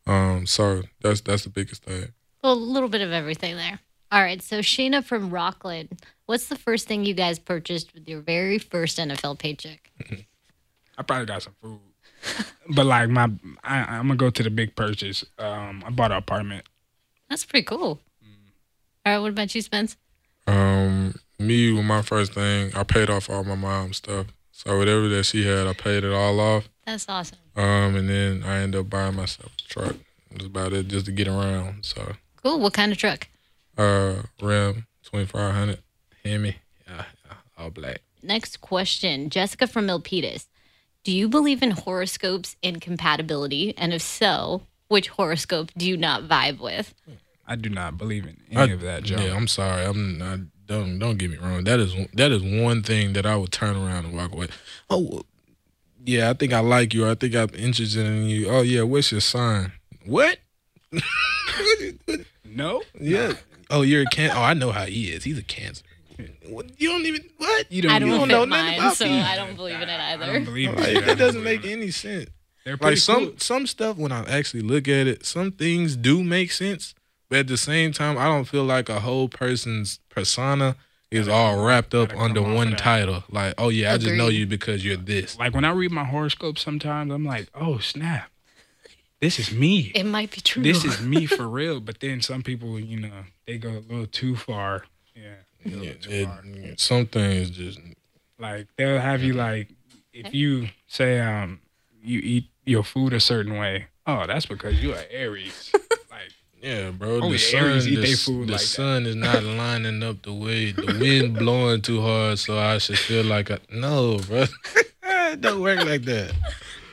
Um, 0.05 0.45
so 0.45 0.83
that's 1.01 1.21
that's 1.21 1.45
the 1.45 1.49
biggest 1.49 1.85
thing. 1.85 2.11
Well, 2.43 2.53
a 2.53 2.55
little 2.55 2.89
bit 2.89 3.01
of 3.01 3.11
everything 3.11 3.55
there. 3.55 3.79
All 4.11 4.21
right. 4.21 4.41
So 4.41 4.59
Shayna 4.59 5.03
from 5.03 5.29
Rockland, 5.29 5.99
what's 6.25 6.47
the 6.47 6.57
first 6.57 6.87
thing 6.87 7.05
you 7.05 7.13
guys 7.13 7.39
purchased 7.39 7.93
with 7.93 8.07
your 8.07 8.21
very 8.21 8.59
first 8.59 8.97
NFL 8.97 9.39
paycheck? 9.39 9.89
I 10.97 11.01
probably 11.01 11.25
got 11.25 11.41
some 11.41 11.55
food, 11.61 11.79
but 12.69 12.85
like 12.85 13.09
my, 13.09 13.31
I, 13.63 13.79
I'm 13.79 14.07
gonna 14.07 14.15
go 14.15 14.29
to 14.29 14.43
the 14.43 14.51
big 14.51 14.75
purchase. 14.75 15.25
Um, 15.39 15.83
I 15.85 15.89
bought 15.89 16.11
an 16.11 16.17
apartment. 16.17 16.65
That's 17.29 17.45
pretty 17.45 17.65
cool. 17.65 17.99
All 19.05 19.13
right. 19.13 19.19
What 19.19 19.31
about 19.31 19.55
you, 19.55 19.61
Spence? 19.61 19.97
Um, 20.45 21.15
me 21.39 21.71
with 21.71 21.85
my 21.85 22.01
first 22.01 22.33
thing, 22.33 22.71
I 22.75 22.83
paid 22.83 23.09
off 23.09 23.29
all 23.29 23.43
my 23.43 23.55
mom's 23.55 23.97
stuff. 23.97 24.27
So 24.51 24.77
whatever 24.77 25.07
that 25.09 25.23
she 25.25 25.45
had, 25.45 25.65
I 25.65 25.73
paid 25.73 26.03
it 26.03 26.13
all 26.13 26.39
off. 26.39 26.69
That's 26.85 27.07
awesome. 27.09 27.39
Um, 27.55 27.95
and 27.95 28.09
then 28.09 28.43
I 28.43 28.59
ended 28.59 28.81
up 28.81 28.89
buying 28.89 29.15
myself 29.15 29.51
a 29.57 29.67
truck. 29.67 29.95
That's 30.31 30.45
about 30.45 30.73
it, 30.73 30.87
just 30.87 31.05
to 31.07 31.11
get 31.11 31.27
around. 31.27 31.85
So, 31.85 32.13
Cool. 32.43 32.59
What 32.59 32.73
kind 32.73 32.91
of 32.91 32.97
truck? 32.97 33.27
uh, 33.77 34.23
Ram 34.41 34.85
twenty 35.03 35.25
five 35.25 35.53
hundred, 35.53 35.79
Hemi, 36.23 36.57
yeah, 36.87 37.05
yeah, 37.25 37.33
all 37.57 37.69
black. 37.69 38.01
Next 38.21 38.61
question. 38.61 39.29
Jessica 39.29 39.67
from 39.67 39.87
Milpitas. 39.87 40.47
Do 41.03 41.11
you 41.11 41.27
believe 41.27 41.61
in 41.61 41.71
horoscopes 41.71 42.55
and 42.63 42.79
compatibility? 42.79 43.77
And 43.77 43.93
if 43.93 44.01
so, 44.01 44.61
which 44.87 45.09
horoscope 45.09 45.71
do 45.77 45.85
you 45.87 45.97
not 45.97 46.23
vibe 46.23 46.59
with? 46.61 46.93
I 47.45 47.57
do 47.57 47.69
not 47.69 47.97
believe 47.97 48.25
in 48.25 48.37
any 48.51 48.71
I- 48.71 48.73
of 48.73 48.81
that, 48.81 49.03
Joe. 49.03 49.17
Yeah, 49.17 49.35
I'm 49.35 49.47
sorry. 49.47 49.85
I'm 49.85 50.17
not. 50.17 50.39
Don't 50.65 50.97
don't 50.99 51.17
get 51.17 51.29
me 51.31 51.37
wrong. 51.37 51.65
That 51.65 51.79
is 51.79 51.93
that 52.13 52.31
is 52.31 52.41
one 52.41 52.83
thing 52.83 53.13
that 53.13 53.25
I 53.25 53.35
would 53.35 53.51
turn 53.51 53.75
around 53.75 54.05
and 54.05 54.15
walk 54.15 54.31
away. 54.31 54.47
Oh, 54.89 55.23
yeah. 56.05 56.29
I 56.29 56.33
think 56.33 56.53
I 56.53 56.59
like 56.59 56.93
you. 56.93 57.09
I 57.09 57.15
think 57.15 57.35
I'm 57.35 57.49
interested 57.53 58.05
in 58.05 58.23
you. 58.25 58.47
Oh 58.49 58.61
yeah. 58.61 58.83
What's 58.83 59.11
your 59.11 59.19
sign? 59.21 59.73
What? 60.05 60.37
no, 62.55 62.81
yeah. 62.99 63.33
Oh, 63.69 63.81
you're 63.81 64.03
a 64.03 64.05
can. 64.05 64.31
Oh, 64.31 64.41
I 64.41 64.53
know 64.53 64.71
how 64.71 64.85
he 64.85 65.09
is. 65.11 65.23
He's 65.23 65.37
a 65.37 65.43
cancer. 65.43 65.83
What? 66.47 66.69
You 66.79 66.89
don't 66.89 67.05
even 67.05 67.23
what? 67.37 67.71
you 67.71 67.81
don't. 67.81 67.91
I 67.91 67.99
don't, 67.99 68.09
you 68.09 68.15
don't 68.15 68.27
fit 68.27 68.31
know 68.33 68.45
nothing 68.45 68.65
mine, 68.65 68.79
about 68.79 68.95
so 68.97 69.05
me. 69.05 69.19
I 69.21 69.35
don't 69.35 69.55
believe 69.55 69.81
in 69.81 69.89
it 69.89 69.99
I 69.99 70.15
don't 70.17 70.29
either. 70.29 70.45
believe 70.45 70.69
in 70.69 70.75
Like, 70.75 70.87
it. 70.89 71.05
That 71.05 71.17
doesn't 71.17 71.43
make 71.43 71.65
any 71.65 71.89
sense. 71.91 72.29
They're 72.65 72.73
Like 72.73 72.81
pretty 72.81 72.95
some 72.97 73.25
cool. 73.29 73.33
some 73.39 73.67
stuff 73.67 73.97
when 73.97 74.11
I 74.11 74.23
actually 74.29 74.61
look 74.61 74.87
at 74.87 75.07
it, 75.07 75.25
some 75.25 75.51
things 75.51 75.95
do 75.95 76.23
make 76.23 76.51
sense, 76.51 76.93
but 77.29 77.39
at 77.39 77.47
the 77.47 77.57
same 77.57 77.91
time, 77.93 78.17
I 78.17 78.25
don't 78.25 78.45
feel 78.45 78.63
like 78.63 78.89
a 78.89 78.99
whole 78.99 79.27
person's 79.27 79.99
persona 80.09 80.75
is 81.09 81.27
all 81.27 81.65
wrapped 81.65 81.93
up 81.93 82.15
under 82.15 82.41
one 82.41 82.75
title. 82.75 83.23
Like, 83.29 83.53
oh 83.57 83.69
yeah, 83.69 83.93
I 83.93 83.97
just 83.97 84.13
know 84.15 84.27
you 84.29 84.45
because 84.45 84.85
you're 84.85 84.97
this. 84.97 85.37
Like 85.37 85.53
when 85.53 85.65
I 85.65 85.71
read 85.71 85.91
my 85.91 86.03
horoscope, 86.05 86.57
sometimes 86.59 87.11
I'm 87.11 87.25
like, 87.25 87.49
oh 87.55 87.79
snap, 87.79 88.29
this 89.23 89.39
is 89.39 89.51
me. 89.53 89.91
It 89.95 90.03
might 90.05 90.31
be 90.31 90.41
true. 90.41 90.61
This 90.61 90.83
is 90.83 90.99
me 91.13 91.25
for 91.25 91.47
real. 91.47 91.79
But 91.79 92.01
then 92.01 92.21
some 92.21 92.43
people, 92.43 92.77
you 92.79 92.99
know, 92.99 93.23
they 93.47 93.57
go 93.57 93.69
a 93.69 93.79
little 93.89 94.05
too 94.05 94.35
far. 94.35 94.83
Yeah, 95.15 95.35
they 95.63 95.71
go 95.71 95.81
Yeah, 95.81 95.93
too 95.93 96.09
it- 96.11 96.25
far. 96.25 96.43
some 96.77 97.05
things 97.07 97.49
just 97.51 97.79
Like 98.37 98.67
they'll 98.77 98.99
have 98.99 99.23
you 99.23 99.33
like, 99.33 99.69
if 100.11 100.33
you 100.33 100.67
say 100.87 101.19
um 101.21 101.61
you 102.03 102.19
eat 102.19 102.45
your 102.65 102.83
food 102.83 103.13
a 103.13 103.19
certain 103.21 103.57
way, 103.57 103.87
oh 104.05 104.27
that's 104.27 104.45
because 104.45 104.81
you're 104.83 104.97
an 104.97 105.05
Aries. 105.09 105.71
like 106.11 106.31
yeah, 106.61 106.91
bro. 106.91 107.15
Only 107.21 107.33
the 107.33 107.37
sun, 107.39 107.59
Aries 107.63 107.87
eat 107.87 107.95
the, 107.95 108.01
they 108.01 108.13
food 108.15 108.47
the 108.47 108.53
like 108.53 108.61
that. 108.61 108.67
sun 108.67 109.05
is 109.05 109.15
not 109.15 109.41
lining 109.63 110.03
up 110.03 110.21
the 110.23 110.33
way 110.33 110.71
the 110.73 110.97
wind 110.99 111.37
blowing 111.37 111.81
too 111.81 112.01
hard, 112.01 112.39
so 112.39 112.57
I 112.59 112.77
should 112.79 112.99
feel 112.99 113.23
like 113.23 113.49
a 113.49 113.59
no, 113.71 114.19
bro. 114.27 114.45
it 115.05 115.39
don't 115.41 115.61
work 115.61 115.79
like 115.85 116.03
that. 116.03 116.33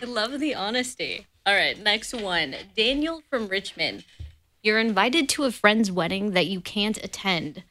I 0.03 0.07
love 0.07 0.39
the 0.39 0.55
honesty. 0.55 1.27
All 1.47 1.55
right, 1.55 1.79
next 1.79 2.15
one. 2.15 2.55
Daniel 2.77 3.23
from 3.31 3.49
Richmond. 3.49 4.05
You're 4.63 4.79
invited 4.79 5.29
to 5.31 5.45
a 5.45 5.51
friend's 5.51 5.91
wedding 5.91 6.33
that 6.33 6.47
you 6.47 6.61
can't 6.61 7.03
attend 7.03 7.63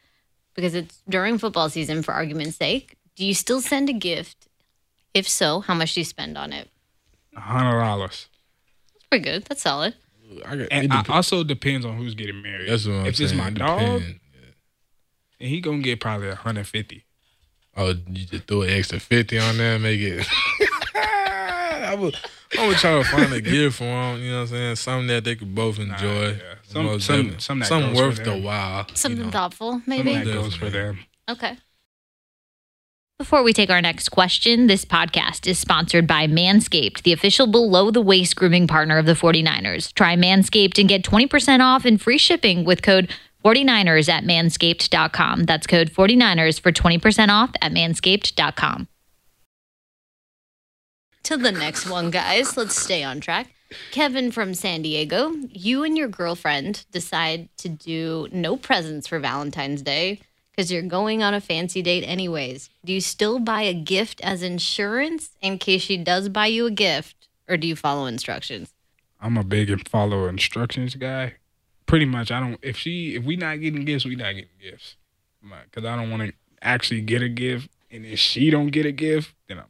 because 0.56 0.74
it's 0.74 1.02
during 1.08 1.38
football 1.38 1.70
season, 1.70 2.02
for 2.02 2.14
argument's 2.14 2.58
sake. 2.58 2.98
Do 3.16 3.26
you 3.26 3.34
still 3.34 3.62
send 3.62 3.90
a 3.90 3.94
gift? 3.94 4.48
If 5.14 5.28
so, 5.30 5.60
how 5.62 5.74
much 5.76 5.94
do 5.94 6.00
you 6.02 6.06
spend 6.06 6.38
on 6.38 6.52
it? 6.54 6.70
a 7.36 7.40
hundred 7.42 7.80
dollars. 7.80 8.28
That's 8.94 9.06
pretty 9.06 9.24
good. 9.24 9.46
That's 9.46 9.62
solid. 9.62 9.94
I 10.46 10.56
got, 10.56 10.68
And 10.72 10.86
it 10.86 10.92
I, 10.92 11.04
also 11.14 11.44
depends 11.44 11.86
on 11.86 11.96
who's 11.98 12.16
getting 12.16 12.42
married. 12.42 12.70
that's 12.70 12.86
what 12.88 12.96
I'm 12.96 13.06
if 13.06 13.16
saying. 13.18 13.30
it's 13.30 13.38
my 13.38 13.48
It 13.48 13.54
dog, 13.56 13.80
depend. 13.80 14.20
then 15.40 15.48
he 15.50 15.62
gonna 15.62 15.80
get 15.80 16.00
probably 16.00 16.30
a 16.30 16.36
hundred 16.36 16.68
fifty. 16.68 17.06
Oh, 17.78 17.90
you 17.90 18.26
just 18.26 18.44
throw 18.46 18.64
an 18.64 18.72
extra 18.72 19.00
fifty 19.00 19.38
on 19.40 19.58
there 19.58 19.76
and 19.76 19.84
make 19.84 20.00
it. 20.02 20.28
I 20.96 21.96
would, 21.98 22.16
I 22.58 22.68
would 22.68 22.78
try 22.78 22.98
to 22.98 23.04
find 23.04 23.32
a 23.34 23.42
gift 23.42 23.78
for 23.78 23.84
them. 23.84 24.22
You 24.22 24.32
know 24.32 24.38
what 24.38 24.42
I'm 24.44 24.48
saying? 24.48 24.76
Something 24.78 25.08
that 25.08 25.24
they 25.24 25.36
could 25.36 25.54
both 25.54 25.78
enjoy. 25.80 26.30
yeah. 26.32 26.38
Some- 26.64 26.86
Most 26.86 27.06
some- 27.06 27.16
definitely. 27.18 27.40
some 27.42 27.60
that 27.60 27.66
something 27.68 27.94
goes 27.94 28.00
for 28.00 28.08
worth 28.08 28.18
the 28.18 28.24
them. 28.32 28.44
while. 28.44 28.86
you 28.90 28.96
Something 28.96 29.26
know. 29.26 29.32
thoughtful, 29.32 29.82
maybe? 29.86 30.14
That 30.16 30.26
goes 30.26 30.56
for 30.56 30.70
them. 30.70 31.00
Okay. 31.30 31.58
Before 33.18 33.44
we 33.44 33.52
take 33.52 33.70
our 33.70 33.82
next 33.82 34.10
question, 34.10 34.68
this 34.68 34.86
podcast 34.86 35.46
is 35.46 35.60
sponsored 35.60 36.08
by 36.08 36.26
Manscaped, 36.26 37.02
the 37.04 37.12
official 37.12 37.48
below 37.48 37.92
the 37.92 38.00
waist 38.02 38.36
grooming 38.38 38.66
partner 38.66 38.98
of 38.98 39.06
the 39.06 39.14
49ers. 39.14 39.94
Try 39.94 40.16
Manscaped 40.16 40.80
and 40.80 40.88
get 40.88 41.04
20% 41.04 41.60
off 41.62 41.84
and 41.84 42.02
free 42.02 42.18
shipping 42.18 42.64
with 42.64 42.82
code 42.82 43.10
49ers 43.44 44.08
at 44.08 44.24
manscaped.com. 44.24 45.44
That's 45.44 45.68
code 45.68 45.92
49ers 45.92 46.62
for 46.62 46.72
20% 46.72 47.30
off 47.30 47.52
at 47.62 47.74
manscaped.com. 47.74 48.88
To 51.30 51.38
the 51.38 51.52
next 51.52 51.88
one, 51.88 52.10
guys. 52.10 52.58
Let's 52.58 52.76
stay 52.76 53.04
on 53.04 53.20
track. 53.20 53.54
Kevin 53.92 54.32
from 54.32 54.56
San 54.56 54.82
Diego, 54.82 55.32
you 55.52 55.84
and 55.84 55.96
your 55.96 56.08
girlfriend 56.08 56.88
decide 56.92 57.50
to 57.58 57.70
do 57.70 58.28
no 58.32 58.58
presents 58.58 59.06
for 59.06 59.20
Valentine's 59.20 59.84
Day 59.84 60.22
because 60.50 60.72
you're 60.72 60.82
going 60.82 61.22
on 61.22 61.36
a 61.36 61.40
fancy 61.40 61.84
date 61.84 62.04
anyways. 62.04 62.72
Do 62.84 62.94
you 62.94 63.00
still 63.00 63.38
buy 63.38 63.62
a 63.62 63.76
gift 63.76 64.20
as 64.22 64.42
insurance 64.42 65.30
in 65.40 65.60
case 65.60 65.84
she 65.84 65.98
does 65.98 66.30
buy 66.30 66.48
you 66.48 66.66
a 66.66 66.72
gift, 66.72 67.28
or 67.48 67.58
do 67.58 67.68
you 67.68 67.76
follow 67.76 68.08
instructions? 68.08 68.74
I'm 69.22 69.38
a 69.38 69.44
big 69.44 69.88
follow 69.88 70.26
instructions 70.26 70.96
guy. 70.96 71.36
Pretty 71.86 72.06
much, 72.06 72.32
I 72.32 72.40
don't. 72.40 72.58
If 72.64 72.76
she, 72.76 73.14
if 73.14 73.24
we 73.24 73.36
not 73.36 73.62
getting 73.62 73.86
gifts, 73.86 74.04
we 74.04 74.16
not 74.16 74.34
getting 74.34 74.50
gifts. 74.60 74.96
Because 75.44 75.86
I 75.86 75.96
don't 75.96 76.10
want 76.10 76.24
to 76.24 76.34
actually 76.64 77.02
get 77.02 77.22
a 77.22 77.30
gift, 77.30 77.70
and 77.92 78.04
if 78.04 78.18
she 78.18 78.50
don't 78.50 78.70
get 78.70 78.88
a 78.88 78.92
gift, 78.92 79.36
then 79.48 79.60
I'm. 79.60 79.66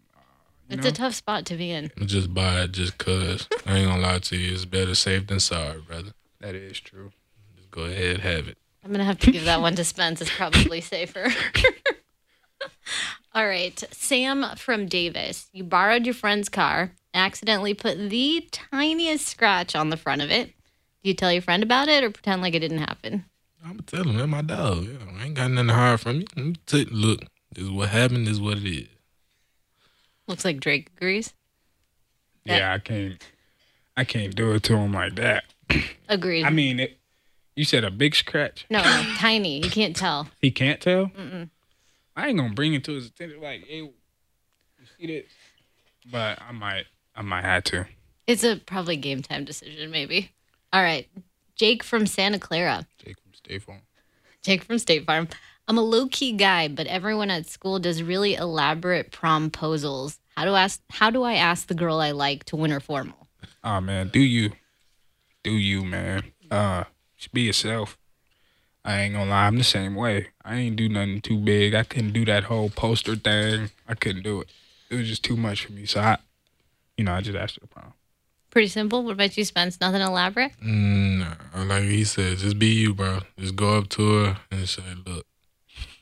You 0.69 0.75
It's 0.75 0.83
know? 0.83 0.89
a 0.89 0.93
tough 0.93 1.15
spot 1.15 1.45
to 1.47 1.55
be 1.55 1.71
in. 1.71 1.91
Just 2.05 2.31
buy 2.33 2.61
it 2.61 2.71
just 2.73 2.97
cause. 2.99 3.47
I 3.65 3.77
ain't 3.77 3.89
gonna 3.89 4.01
lie 4.01 4.19
to 4.19 4.37
you. 4.37 4.53
It's 4.53 4.65
better 4.65 4.93
safe 4.95 5.25
than 5.27 5.39
sorry, 5.39 5.81
brother. 5.81 6.11
that 6.41 6.53
is 6.55 6.79
true. 6.79 7.11
Just 7.57 7.71
go 7.71 7.83
ahead 7.83 8.19
have 8.19 8.47
it. 8.47 8.57
I'm 8.83 8.91
gonna 8.91 9.03
have 9.03 9.19
to 9.19 9.31
give 9.31 9.45
that 9.45 9.61
one 9.61 9.75
to 9.75 9.83
Spence. 9.83 10.21
It's 10.21 10.35
probably 10.35 10.81
safer. 10.81 11.27
All 13.35 13.45
right, 13.45 13.81
Sam 13.91 14.43
from 14.57 14.87
Davis. 14.87 15.49
You 15.53 15.63
borrowed 15.63 16.05
your 16.05 16.15
friend's 16.15 16.49
car, 16.49 16.91
accidentally 17.13 17.73
put 17.73 17.97
the 18.09 18.47
tiniest 18.51 19.27
scratch 19.27 19.75
on 19.75 19.89
the 19.89 19.97
front 19.97 20.21
of 20.21 20.31
it. 20.31 20.47
Do 21.03 21.09
you 21.09 21.13
tell 21.13 21.31
your 21.31 21.41
friend 21.43 21.61
about 21.63 21.87
it 21.89 22.03
or 22.03 22.09
pretend 22.09 22.41
like 22.41 22.55
it 22.55 22.59
didn't 22.59 22.79
happen? 22.79 23.25
I'm 23.63 23.71
gonna 23.71 23.81
tell 23.83 24.03
him 24.03 24.17
that's 24.17 24.29
my 24.29 24.41
dog. 24.41 24.85
Yeah, 24.85 24.97
I 25.19 25.25
ain't 25.25 25.35
got 25.35 25.51
nothing 25.51 25.67
to 25.67 25.73
hide 25.73 25.99
from 25.99 26.21
you. 26.21 26.25
Let 26.35 26.45
me 26.45 26.55
tell 26.65 26.79
you, 26.79 26.87
look, 26.91 27.19
this 27.53 27.65
is 27.65 27.69
what 27.71 27.89
happened. 27.89 28.25
This 28.27 28.33
is 28.33 28.41
what 28.41 28.57
it 28.57 28.65
is. 28.67 28.87
Looks 30.29 30.45
like 30.45 30.59
Drake 30.59 30.91
agrees. 30.95 31.33
Yeah. 32.45 32.57
Yeah, 32.57 32.73
I 32.73 32.79
can't. 32.79 33.21
I 33.97 34.03
can't 34.05 34.35
do 34.35 34.53
it 34.53 34.63
to 34.63 34.77
him 34.77 34.93
like 34.93 35.15
that. 35.15 35.43
Agreed. 36.07 36.45
I 36.45 36.51
mean, 36.51 36.79
it, 36.79 36.99
you 37.55 37.65
said 37.65 37.83
a 37.83 37.91
big 37.91 38.15
scratch. 38.15 38.65
no, 38.69 38.81
no, 38.81 39.03
tiny. 39.17 39.57
You 39.61 39.69
can't 39.69 39.95
tell. 39.95 40.29
He 40.39 40.51
can't 40.51 40.79
tell. 40.79 41.07
Mm-mm. 41.07 41.49
I 42.15 42.27
ain't 42.27 42.37
gonna 42.37 42.53
bring 42.53 42.73
it 42.75 42.83
to 42.85 42.93
his 42.93 43.07
attention. 43.07 43.41
Like, 43.41 43.65
hey, 43.65 43.77
you 43.77 43.91
see 44.97 45.07
this? 45.07 45.25
But 46.09 46.39
I 46.47 46.51
might. 46.51 46.85
I 47.15 47.21
might 47.23 47.43
have 47.43 47.63
to. 47.65 47.85
It's 48.27 48.43
a 48.43 48.57
probably 48.57 48.95
game 48.95 49.21
time 49.21 49.43
decision, 49.45 49.89
maybe. 49.91 50.31
All 50.71 50.81
right, 50.83 51.07
Jake 51.55 51.83
from 51.83 52.05
Santa 52.05 52.39
Clara. 52.39 52.87
Jake 53.03 53.17
from 53.19 53.33
State 53.33 53.63
Farm. 53.63 53.81
Jake 54.43 54.63
from 54.63 54.79
State 54.79 55.05
Farm. 55.05 55.27
I'm 55.69 55.77
a 55.77 55.83
low 55.83 56.07
key 56.07 56.31
guy, 56.31 56.67
but 56.67 56.87
everyone 56.87 57.29
at 57.29 57.45
school 57.45 57.77
does 57.77 58.01
really 58.01 58.33
elaborate 58.33 59.11
promposals. 59.11 60.17
How 60.35 60.45
do 60.45 60.53
I 60.53 60.63
ask? 60.63 60.81
How 60.89 61.11
do 61.11 61.21
I 61.21 61.35
ask 61.35 61.67
the 61.67 61.75
girl 61.75 61.99
I 61.99 62.09
like 62.09 62.43
to 62.45 62.55
win 62.55 62.71
her 62.71 62.79
formal? 62.79 63.27
Oh 63.63 63.79
man, 63.79 64.07
do 64.07 64.19
you? 64.19 64.53
Do 65.43 65.51
you, 65.51 65.85
man? 65.85 66.23
Uh, 66.49 66.85
just 67.17 67.31
be 67.33 67.41
yourself. 67.41 67.99
I 68.83 69.01
ain't 69.01 69.13
gonna 69.13 69.29
lie, 69.29 69.45
I'm 69.45 69.59
the 69.59 69.63
same 69.63 69.93
way. 69.93 70.29
I 70.43 70.55
ain't 70.55 70.75
do 70.75 70.89
nothing 70.89 71.21
too 71.21 71.37
big. 71.37 71.75
I 71.75 71.83
couldn't 71.83 72.13
do 72.13 72.25
that 72.25 72.45
whole 72.45 72.71
poster 72.71 73.15
thing. 73.15 73.69
I 73.87 73.93
couldn't 73.93 74.23
do 74.23 74.41
it. 74.41 74.49
It 74.89 74.95
was 74.95 75.07
just 75.07 75.23
too 75.23 75.37
much 75.37 75.65
for 75.65 75.73
me. 75.73 75.85
So 75.85 75.99
I, 75.99 76.17
you 76.97 77.03
know, 77.03 77.13
I 77.13 77.21
just 77.21 77.37
asked 77.37 77.55
her 77.55 77.61
to 77.61 77.67
prom. 77.67 77.93
Pretty 78.49 78.69
simple. 78.69 79.03
What 79.03 79.11
about 79.11 79.37
you, 79.37 79.45
Spence? 79.45 79.79
Nothing 79.79 80.01
elaborate. 80.01 80.53
Mm, 80.65 81.19
nah, 81.19 81.63
like 81.63 81.83
he 81.83 82.03
said, 82.05 82.39
just 82.39 82.57
be 82.57 82.67
you, 82.67 82.95
bro. 82.95 83.19
Just 83.37 83.55
go 83.55 83.77
up 83.77 83.89
to 83.89 84.23
her 84.23 84.37
and 84.49 84.67
say, 84.67 84.81
"Look, 85.05 85.27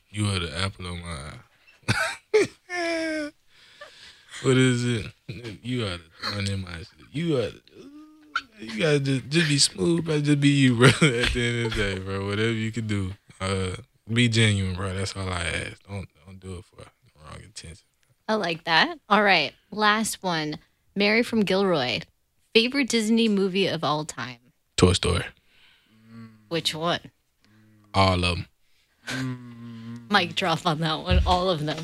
you 0.09 0.27
are 0.27 0.39
the 0.39 0.57
apple 0.57 0.87
of 0.87 0.95
my 0.97 1.09
eye." 1.09 1.31
what 4.43 4.57
is 4.57 4.85
it? 4.85 5.05
You 5.63 5.85
are 5.85 5.97
the 5.97 6.35
one 6.35 6.47
in 6.49 6.61
my. 6.61 6.83
You 7.11 7.37
are. 7.37 7.49
The, 7.51 7.61
you 8.59 8.79
gotta 8.79 8.99
just, 8.99 9.29
just 9.29 9.47
be 9.49 9.57
smooth, 9.57 10.05
bro. 10.05 10.19
Just 10.19 10.39
be 10.39 10.49
you, 10.49 10.75
bro. 10.75 10.87
At 10.89 11.01
the 11.01 11.41
end 11.47 11.65
of 11.65 11.73
the 11.73 11.77
day, 11.77 11.99
bro. 11.99 12.25
Whatever 12.27 12.51
you 12.51 12.71
can 12.71 12.87
do, 12.87 13.13
uh, 13.39 13.75
be 14.11 14.27
genuine, 14.29 14.75
bro. 14.75 14.93
That's 14.93 15.15
all 15.15 15.29
I 15.29 15.43
ask. 15.43 15.83
Don't 15.87 16.07
don't 16.25 16.39
do 16.39 16.55
it 16.55 16.65
for 16.65 16.77
the 16.77 16.85
wrong 17.23 17.41
intention. 17.43 17.85
I 18.27 18.35
like 18.35 18.63
that. 18.65 18.99
All 19.09 19.23
right, 19.23 19.53
last 19.71 20.21
one. 20.21 20.59
Mary 20.95 21.23
from 21.23 21.41
Gilroy. 21.41 22.01
Favorite 22.53 22.89
Disney 22.89 23.29
movie 23.29 23.67
of 23.67 23.83
all 23.83 24.03
time? 24.03 24.39
Toy 24.77 24.93
Story, 24.93 25.23
Which 26.49 26.73
one? 26.73 27.11
all 27.93 28.23
of 28.23 28.37
them. 29.07 29.56
Mic 30.09 30.35
drop 30.35 30.65
on 30.65 30.79
that 30.79 30.99
one. 30.99 31.21
All 31.25 31.49
of 31.49 31.65
them. 31.65 31.83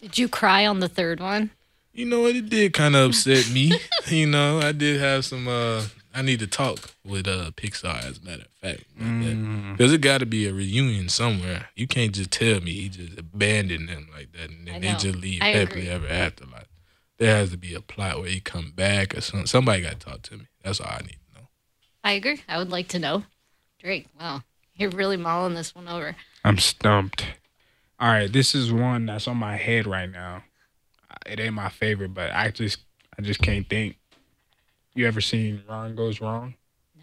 Did 0.00 0.18
you 0.18 0.28
cry 0.28 0.66
on 0.66 0.80
the 0.80 0.88
third 0.88 1.20
one? 1.20 1.50
You 1.92 2.04
know 2.04 2.20
what? 2.22 2.36
It 2.36 2.48
did 2.50 2.72
kind 2.74 2.94
of 2.94 3.10
upset 3.10 3.50
me. 3.50 3.72
you 4.08 4.26
know, 4.26 4.60
I 4.60 4.72
did 4.72 5.00
have 5.00 5.24
some. 5.24 5.48
uh 5.48 5.84
I 6.14 6.22
need 6.22 6.40
to 6.40 6.46
talk 6.46 6.92
with 7.04 7.28
uh 7.28 7.50
Pixar, 7.56 8.02
as 8.04 8.18
a 8.18 8.22
matter 8.24 8.42
of 8.42 8.48
fact, 8.62 8.84
because 9.72 9.92
it 9.92 10.00
got 10.00 10.18
to 10.18 10.26
be 10.26 10.46
a 10.46 10.52
reunion 10.52 11.10
somewhere. 11.10 11.68
You 11.76 11.86
can't 11.86 12.12
just 12.12 12.30
tell 12.30 12.60
me 12.60 12.72
he 12.72 12.88
just 12.88 13.18
abandoned 13.18 13.88
them 13.90 14.08
like 14.14 14.32
that, 14.32 14.48
and 14.48 14.66
then 14.66 14.80
they 14.80 14.92
just 14.92 15.16
leave 15.16 15.42
I 15.42 15.48
happily 15.48 15.88
agree. 15.88 15.88
ever 15.90 16.08
after. 16.08 16.46
Like 16.46 16.68
there 17.18 17.36
has 17.36 17.50
to 17.50 17.58
be 17.58 17.74
a 17.74 17.80
plot 17.80 18.18
where 18.20 18.28
he 18.30 18.40
come 18.40 18.72
back 18.74 19.16
or 19.16 19.20
something. 19.20 19.46
Somebody 19.46 19.82
got 19.82 20.00
to 20.00 20.06
talk 20.06 20.22
to 20.22 20.38
me. 20.38 20.46
That's 20.62 20.80
all 20.80 20.88
I 20.90 21.02
need 21.02 21.18
to 21.34 21.40
know. 21.40 21.48
I 22.04 22.12
agree. 22.12 22.42
I 22.48 22.58
would 22.58 22.70
like 22.70 22.88
to 22.88 22.98
know. 22.98 23.24
Drake, 23.78 24.06
wow. 24.18 24.42
You're 24.74 24.90
really 24.90 25.16
mulling 25.16 25.54
this 25.54 25.74
one 25.74 25.88
over. 25.88 26.16
I'm 26.44 26.58
stumped. 26.58 27.24
All 27.98 28.08
right, 28.08 28.30
this 28.30 28.54
is 28.54 28.72
one 28.72 29.06
that's 29.06 29.26
on 29.26 29.36
my 29.38 29.56
head 29.56 29.86
right 29.86 30.10
now. 30.10 30.42
Uh, 31.10 31.14
it 31.26 31.40
ain't 31.40 31.54
my 31.54 31.68
favorite, 31.70 32.12
but 32.12 32.30
I 32.32 32.50
just 32.50 32.78
I 33.18 33.22
just 33.22 33.40
can't 33.40 33.68
think. 33.68 33.96
You 34.94 35.06
ever 35.06 35.20
seen 35.20 35.62
Ron's 35.68 35.96
Gone 35.96 36.14
Wrong? 36.20 36.54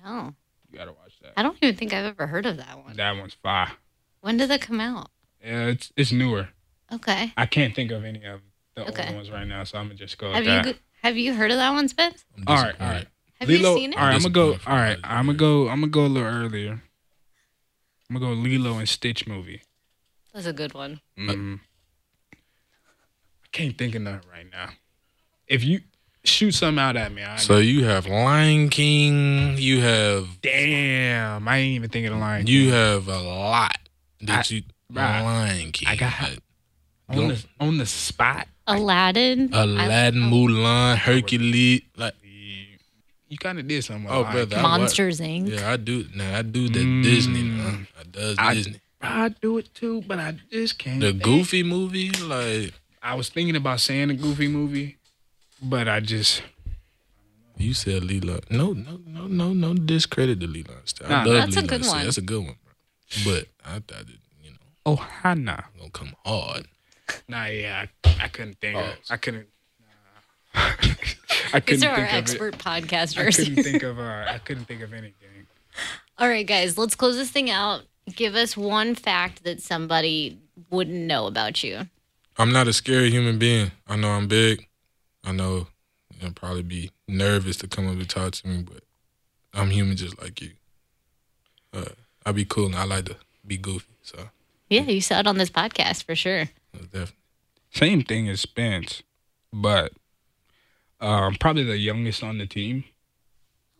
No. 0.03 0.33
You 0.71 0.77
gotta 0.79 0.91
watch 0.91 1.13
that. 1.21 1.33
I 1.37 1.43
don't 1.43 1.57
even 1.61 1.75
think 1.75 1.93
I've 1.93 2.05
ever 2.05 2.27
heard 2.27 2.45
of 2.45 2.57
that 2.57 2.83
one. 2.83 2.95
That 2.95 3.17
one's 3.17 3.33
fire. 3.35 3.71
When 4.21 4.37
did 4.37 4.49
that 4.49 4.61
come 4.61 4.79
out? 4.79 5.09
Yeah, 5.43 5.67
it's 5.67 5.91
it's 5.97 6.11
newer. 6.11 6.49
Okay. 6.91 7.33
I 7.37 7.45
can't 7.47 7.75
think 7.75 7.91
of 7.91 8.03
any 8.05 8.23
of 8.25 8.41
the 8.75 8.87
Okay. 8.87 9.03
older 9.03 9.15
ones 9.15 9.31
right 9.31 9.47
now, 9.47 9.63
so 9.63 9.77
I'm 9.79 9.85
gonna 9.87 9.95
just 9.95 10.17
go 10.17 10.27
with 10.27 10.35
Have 10.37 10.45
that. 10.45 10.65
you 10.67 10.73
have 11.01 11.17
you 11.17 11.33
heard 11.33 11.51
of 11.51 11.57
that 11.57 11.71
one, 11.71 11.87
Spence? 11.87 12.23
I'm 12.37 12.43
all 12.47 12.55
right, 12.55 12.63
all 12.65 12.69
disappointed. 12.71 12.93
right. 12.93 13.07
Have 13.39 13.49
Lilo, 13.49 13.71
you 13.71 13.77
seen 13.77 13.93
it? 13.93 13.99
All 13.99 14.05
right, 14.05 14.13
I'm 14.15 14.21
gonna 14.21 14.33
go. 14.33 14.51
All 14.67 14.75
right, 14.75 14.97
I'm 15.03 15.25
gonna 15.25 15.37
go. 15.37 15.69
I'm 15.69 15.79
gonna 15.81 15.91
go 15.91 16.05
a 16.05 16.07
little 16.07 16.27
earlier. 16.29 16.81
I'm 18.09 18.15
gonna 18.19 18.25
go 18.27 18.31
Lilo 18.33 18.77
and 18.77 18.87
Stitch 18.87 19.27
movie. 19.27 19.61
That's 20.33 20.45
a 20.47 20.53
good 20.53 20.73
one. 20.73 20.99
Mm. 21.17 21.59
I 22.33 23.47
can't 23.51 23.77
think 23.77 23.95
of 23.95 24.01
nothing 24.01 24.29
right 24.31 24.47
now. 24.51 24.69
If 25.47 25.63
you 25.63 25.81
shoot 26.23 26.51
something 26.51 26.79
out 26.81 26.95
at 26.95 27.11
me, 27.13 27.21
I 27.23 27.35
So 27.37 27.57
you 27.57 27.85
have 27.85 28.07
Lion 28.07 28.69
King. 28.69 29.57
You 29.57 29.81
have 29.81 30.41
damn, 30.41 31.47
I 31.47 31.57
ain't 31.57 31.75
even 31.75 31.89
thinking 31.89 32.11
of 32.13 32.19
Lion. 32.19 32.47
you 32.47 32.71
have 32.71 33.07
a 33.07 33.19
lot 33.19 33.77
that 34.21 34.49
I- 34.51 34.55
you. 34.55 34.63
Right. 34.91 35.21
Lion 35.21 35.71
King. 35.71 35.87
I 35.87 35.95
got- 35.95 36.21
like, 36.21 36.39
on 37.09 37.27
the 37.27 37.45
on 37.59 37.77
the 37.77 37.85
spot. 37.85 38.47
Aladdin. 38.65 39.49
Aladdin, 39.53 40.23
I- 40.23 40.29
Mulan, 40.31 40.97
Hercules. 40.97 41.81
Like 41.95 42.15
You 43.27 43.37
kind 43.39 43.59
of 43.59 43.67
did 43.67 43.83
something. 43.83 44.03
with 44.05 44.13
Oh, 44.13 44.21
Lion 44.21 44.33
brother, 44.33 44.55
King. 44.55 44.65
I- 44.65 44.77
Monsters 44.77 45.19
Inc. 45.19 45.49
yeah, 45.49 45.71
I 45.71 45.77
do. 45.77 46.05
Now 46.15 46.37
I 46.37 46.41
do 46.43 46.69
the 46.69 46.79
Mm. 46.79 47.03
Disney. 47.03 47.43
Man. 47.43 47.87
I 47.99 48.03
does 48.03 48.35
I- 48.39 48.53
Disney. 48.53 48.79
I 49.03 49.29
do 49.29 49.57
it 49.57 49.73
too, 49.73 50.01
but 50.07 50.19
I 50.19 50.37
just 50.51 50.77
can't. 50.79 50.99
The 51.01 51.11
think. 51.11 51.23
Goofy 51.23 51.61
movie, 51.63 52.09
like 52.11 52.73
I 53.01 53.15
was 53.15 53.29
thinking 53.29 53.55
about 53.55 53.79
saying 53.81 54.07
the 54.07 54.13
Goofy 54.15 54.47
movie, 54.47 54.97
but 55.61 55.87
I 55.87 55.99
just 55.99 56.41
you 57.57 57.73
said, 57.73 58.03
Lilo. 58.03 58.39
No, 58.49 58.73
no, 58.73 58.99
no, 59.05 59.27
no, 59.27 59.53
no 59.53 59.73
discredit 59.73 60.39
the 60.39 60.47
Lilo. 60.47 60.73
and 61.03 61.13
I 61.13 61.23
Nah, 61.23 61.31
love 61.31 61.51
That's 61.51 61.57
a 61.57 61.61
good 61.61 61.71
and 61.73 61.85
Stitch. 61.85 61.93
one. 61.95 62.03
That's 62.05 62.17
a 62.17 62.21
good 62.21 62.43
one, 62.43 62.55
bro. 62.63 63.33
But 63.33 63.47
I 63.65 63.73
thought 63.79 64.01
it, 64.09 64.19
you 64.41 64.51
know, 64.51 64.57
oh 64.85 64.95
Hannah. 64.95 65.65
gonna 65.77 65.89
come 65.91 66.15
hard. 66.25 66.67
Nah, 67.27 67.45
yeah, 67.45 67.85
I, 68.05 68.15
I 68.23 68.27
couldn't 68.29 68.59
think 68.59 68.77
of. 68.77 68.95
I 69.09 69.17
couldn't. 69.17 69.47
I 70.55 71.59
couldn't 71.59 71.65
These 71.67 71.83
are 71.83 71.89
our 71.89 71.95
think 71.97 72.07
of 72.09 72.13
it. 72.13 72.17
expert 72.17 72.67
I 72.67 72.79
couldn't 72.81 73.63
think 73.63 73.83
of. 73.83 73.99
Uh, 73.99 74.25
I 74.27 74.37
couldn't 74.39 74.65
think 74.65 74.81
of 74.81 74.93
anything. 74.93 75.47
All 76.17 76.27
right, 76.27 76.45
guys, 76.45 76.77
let's 76.77 76.95
close 76.95 77.15
this 77.17 77.29
thing 77.31 77.49
out. 77.49 77.81
Give 78.13 78.35
us 78.35 78.57
one 78.57 78.95
fact 78.95 79.43
that 79.43 79.61
somebody 79.61 80.39
wouldn't 80.69 80.97
know 81.05 81.25
about 81.27 81.63
you. 81.63 81.87
I'm 82.37 82.51
not 82.51 82.67
a 82.67 82.73
scary 82.73 83.09
human 83.11 83.37
being. 83.39 83.71
I 83.87 83.95
know 83.95 84.09
I'm 84.09 84.27
big. 84.27 84.67
I 85.23 85.31
know 85.31 85.67
you'll 86.19 86.31
probably 86.33 86.63
be 86.63 86.91
nervous 87.07 87.57
to 87.57 87.67
come 87.67 87.87
up 87.87 87.93
and 87.93 88.09
talk 88.09 88.33
to 88.33 88.47
me, 88.47 88.63
but 88.63 88.83
I'm 89.53 89.69
human 89.69 89.95
just 89.95 90.21
like 90.21 90.41
you. 90.41 90.51
Uh, 91.73 91.85
I 92.25 92.31
be 92.31 92.45
cool 92.45 92.65
and 92.67 92.75
I 92.75 92.83
like 92.85 93.05
to 93.05 93.15
be 93.45 93.57
goofy. 93.57 93.93
So 94.01 94.29
Yeah, 94.69 94.81
you 94.83 95.01
saw 95.01 95.19
it 95.19 95.27
on 95.27 95.37
this 95.37 95.49
podcast 95.49 96.03
for 96.03 96.15
sure. 96.15 96.49
definitely. 96.73 97.15
Same 97.73 98.03
thing 98.03 98.29
as 98.29 98.41
Spence, 98.41 99.01
but 99.51 99.93
um, 100.99 101.35
probably 101.35 101.63
the 101.63 101.77
youngest 101.77 102.23
on 102.23 102.37
the 102.37 102.45
team. 102.45 102.83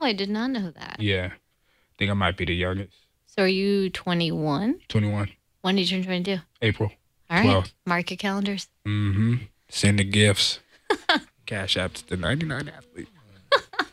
Oh, 0.01 0.05
I 0.05 0.13
did 0.13 0.29
not 0.29 0.49
know 0.49 0.71
that. 0.71 0.97
Yeah, 0.99 1.27
I 1.33 1.93
think 1.97 2.09
I 2.09 2.15
might 2.15 2.35
be 2.37 2.45
the 2.45 2.55
youngest. 2.55 2.97
So 3.35 3.41
are 3.43 3.47
you 3.47 3.89
21? 3.89 4.81
Twenty 4.89 5.09
one, 5.09 5.29
When 5.61 5.75
did 5.75 5.89
you 5.89 5.97
turn 5.97 6.05
22? 6.05 6.37
April. 6.61 6.91
All 7.31 7.37
right. 7.37 7.45
Twelve. 7.45 7.73
Mark 7.87 8.11
your 8.11 8.17
calendars. 8.17 8.67
Mm-hmm. 8.87 9.35
Send 9.69 9.97
the 9.97 10.03
gifts. 10.03 10.59
Cash 11.47 11.75
apps 11.75 11.93
to 11.95 12.09
the 12.09 12.17
ninety 12.17 12.45
nine 12.45 12.69
athlete. 12.69 13.07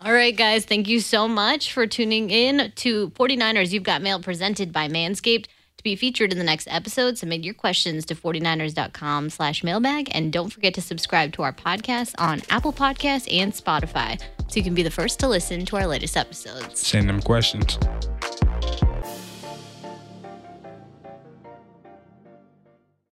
All 0.00 0.12
right, 0.12 0.34
guys. 0.36 0.64
Thank 0.64 0.88
you 0.88 1.00
so 1.00 1.28
much 1.28 1.72
for 1.72 1.86
tuning 1.86 2.30
in 2.30 2.72
to 2.76 3.10
49ers 3.10 3.72
You've 3.72 3.82
Got 3.82 4.00
Mail 4.02 4.20
presented 4.20 4.72
by 4.72 4.88
Manscaped. 4.88 5.46
To 5.78 5.84
be 5.84 5.96
featured 5.96 6.32
in 6.32 6.38
the 6.38 6.44
next 6.44 6.66
episode, 6.70 7.16
submit 7.18 7.42
your 7.44 7.54
questions 7.54 8.04
to 8.06 8.14
49ers.com 8.14 9.30
slash 9.30 9.62
mailbag. 9.62 10.08
And 10.12 10.32
don't 10.32 10.50
forget 10.50 10.74
to 10.74 10.82
subscribe 10.82 11.32
to 11.34 11.42
our 11.42 11.52
podcast 11.52 12.14
on 12.18 12.42
Apple 12.50 12.72
Podcasts 12.72 13.28
and 13.32 13.52
Spotify 13.52 14.18
so 14.48 14.56
you 14.56 14.62
can 14.62 14.74
be 14.74 14.82
the 14.82 14.90
first 14.90 15.20
to 15.20 15.28
listen 15.28 15.64
to 15.66 15.76
our 15.76 15.86
latest 15.86 16.16
episodes. 16.16 16.86
Send 16.86 17.08
them 17.08 17.20
questions 17.22 17.78
you 18.64 18.93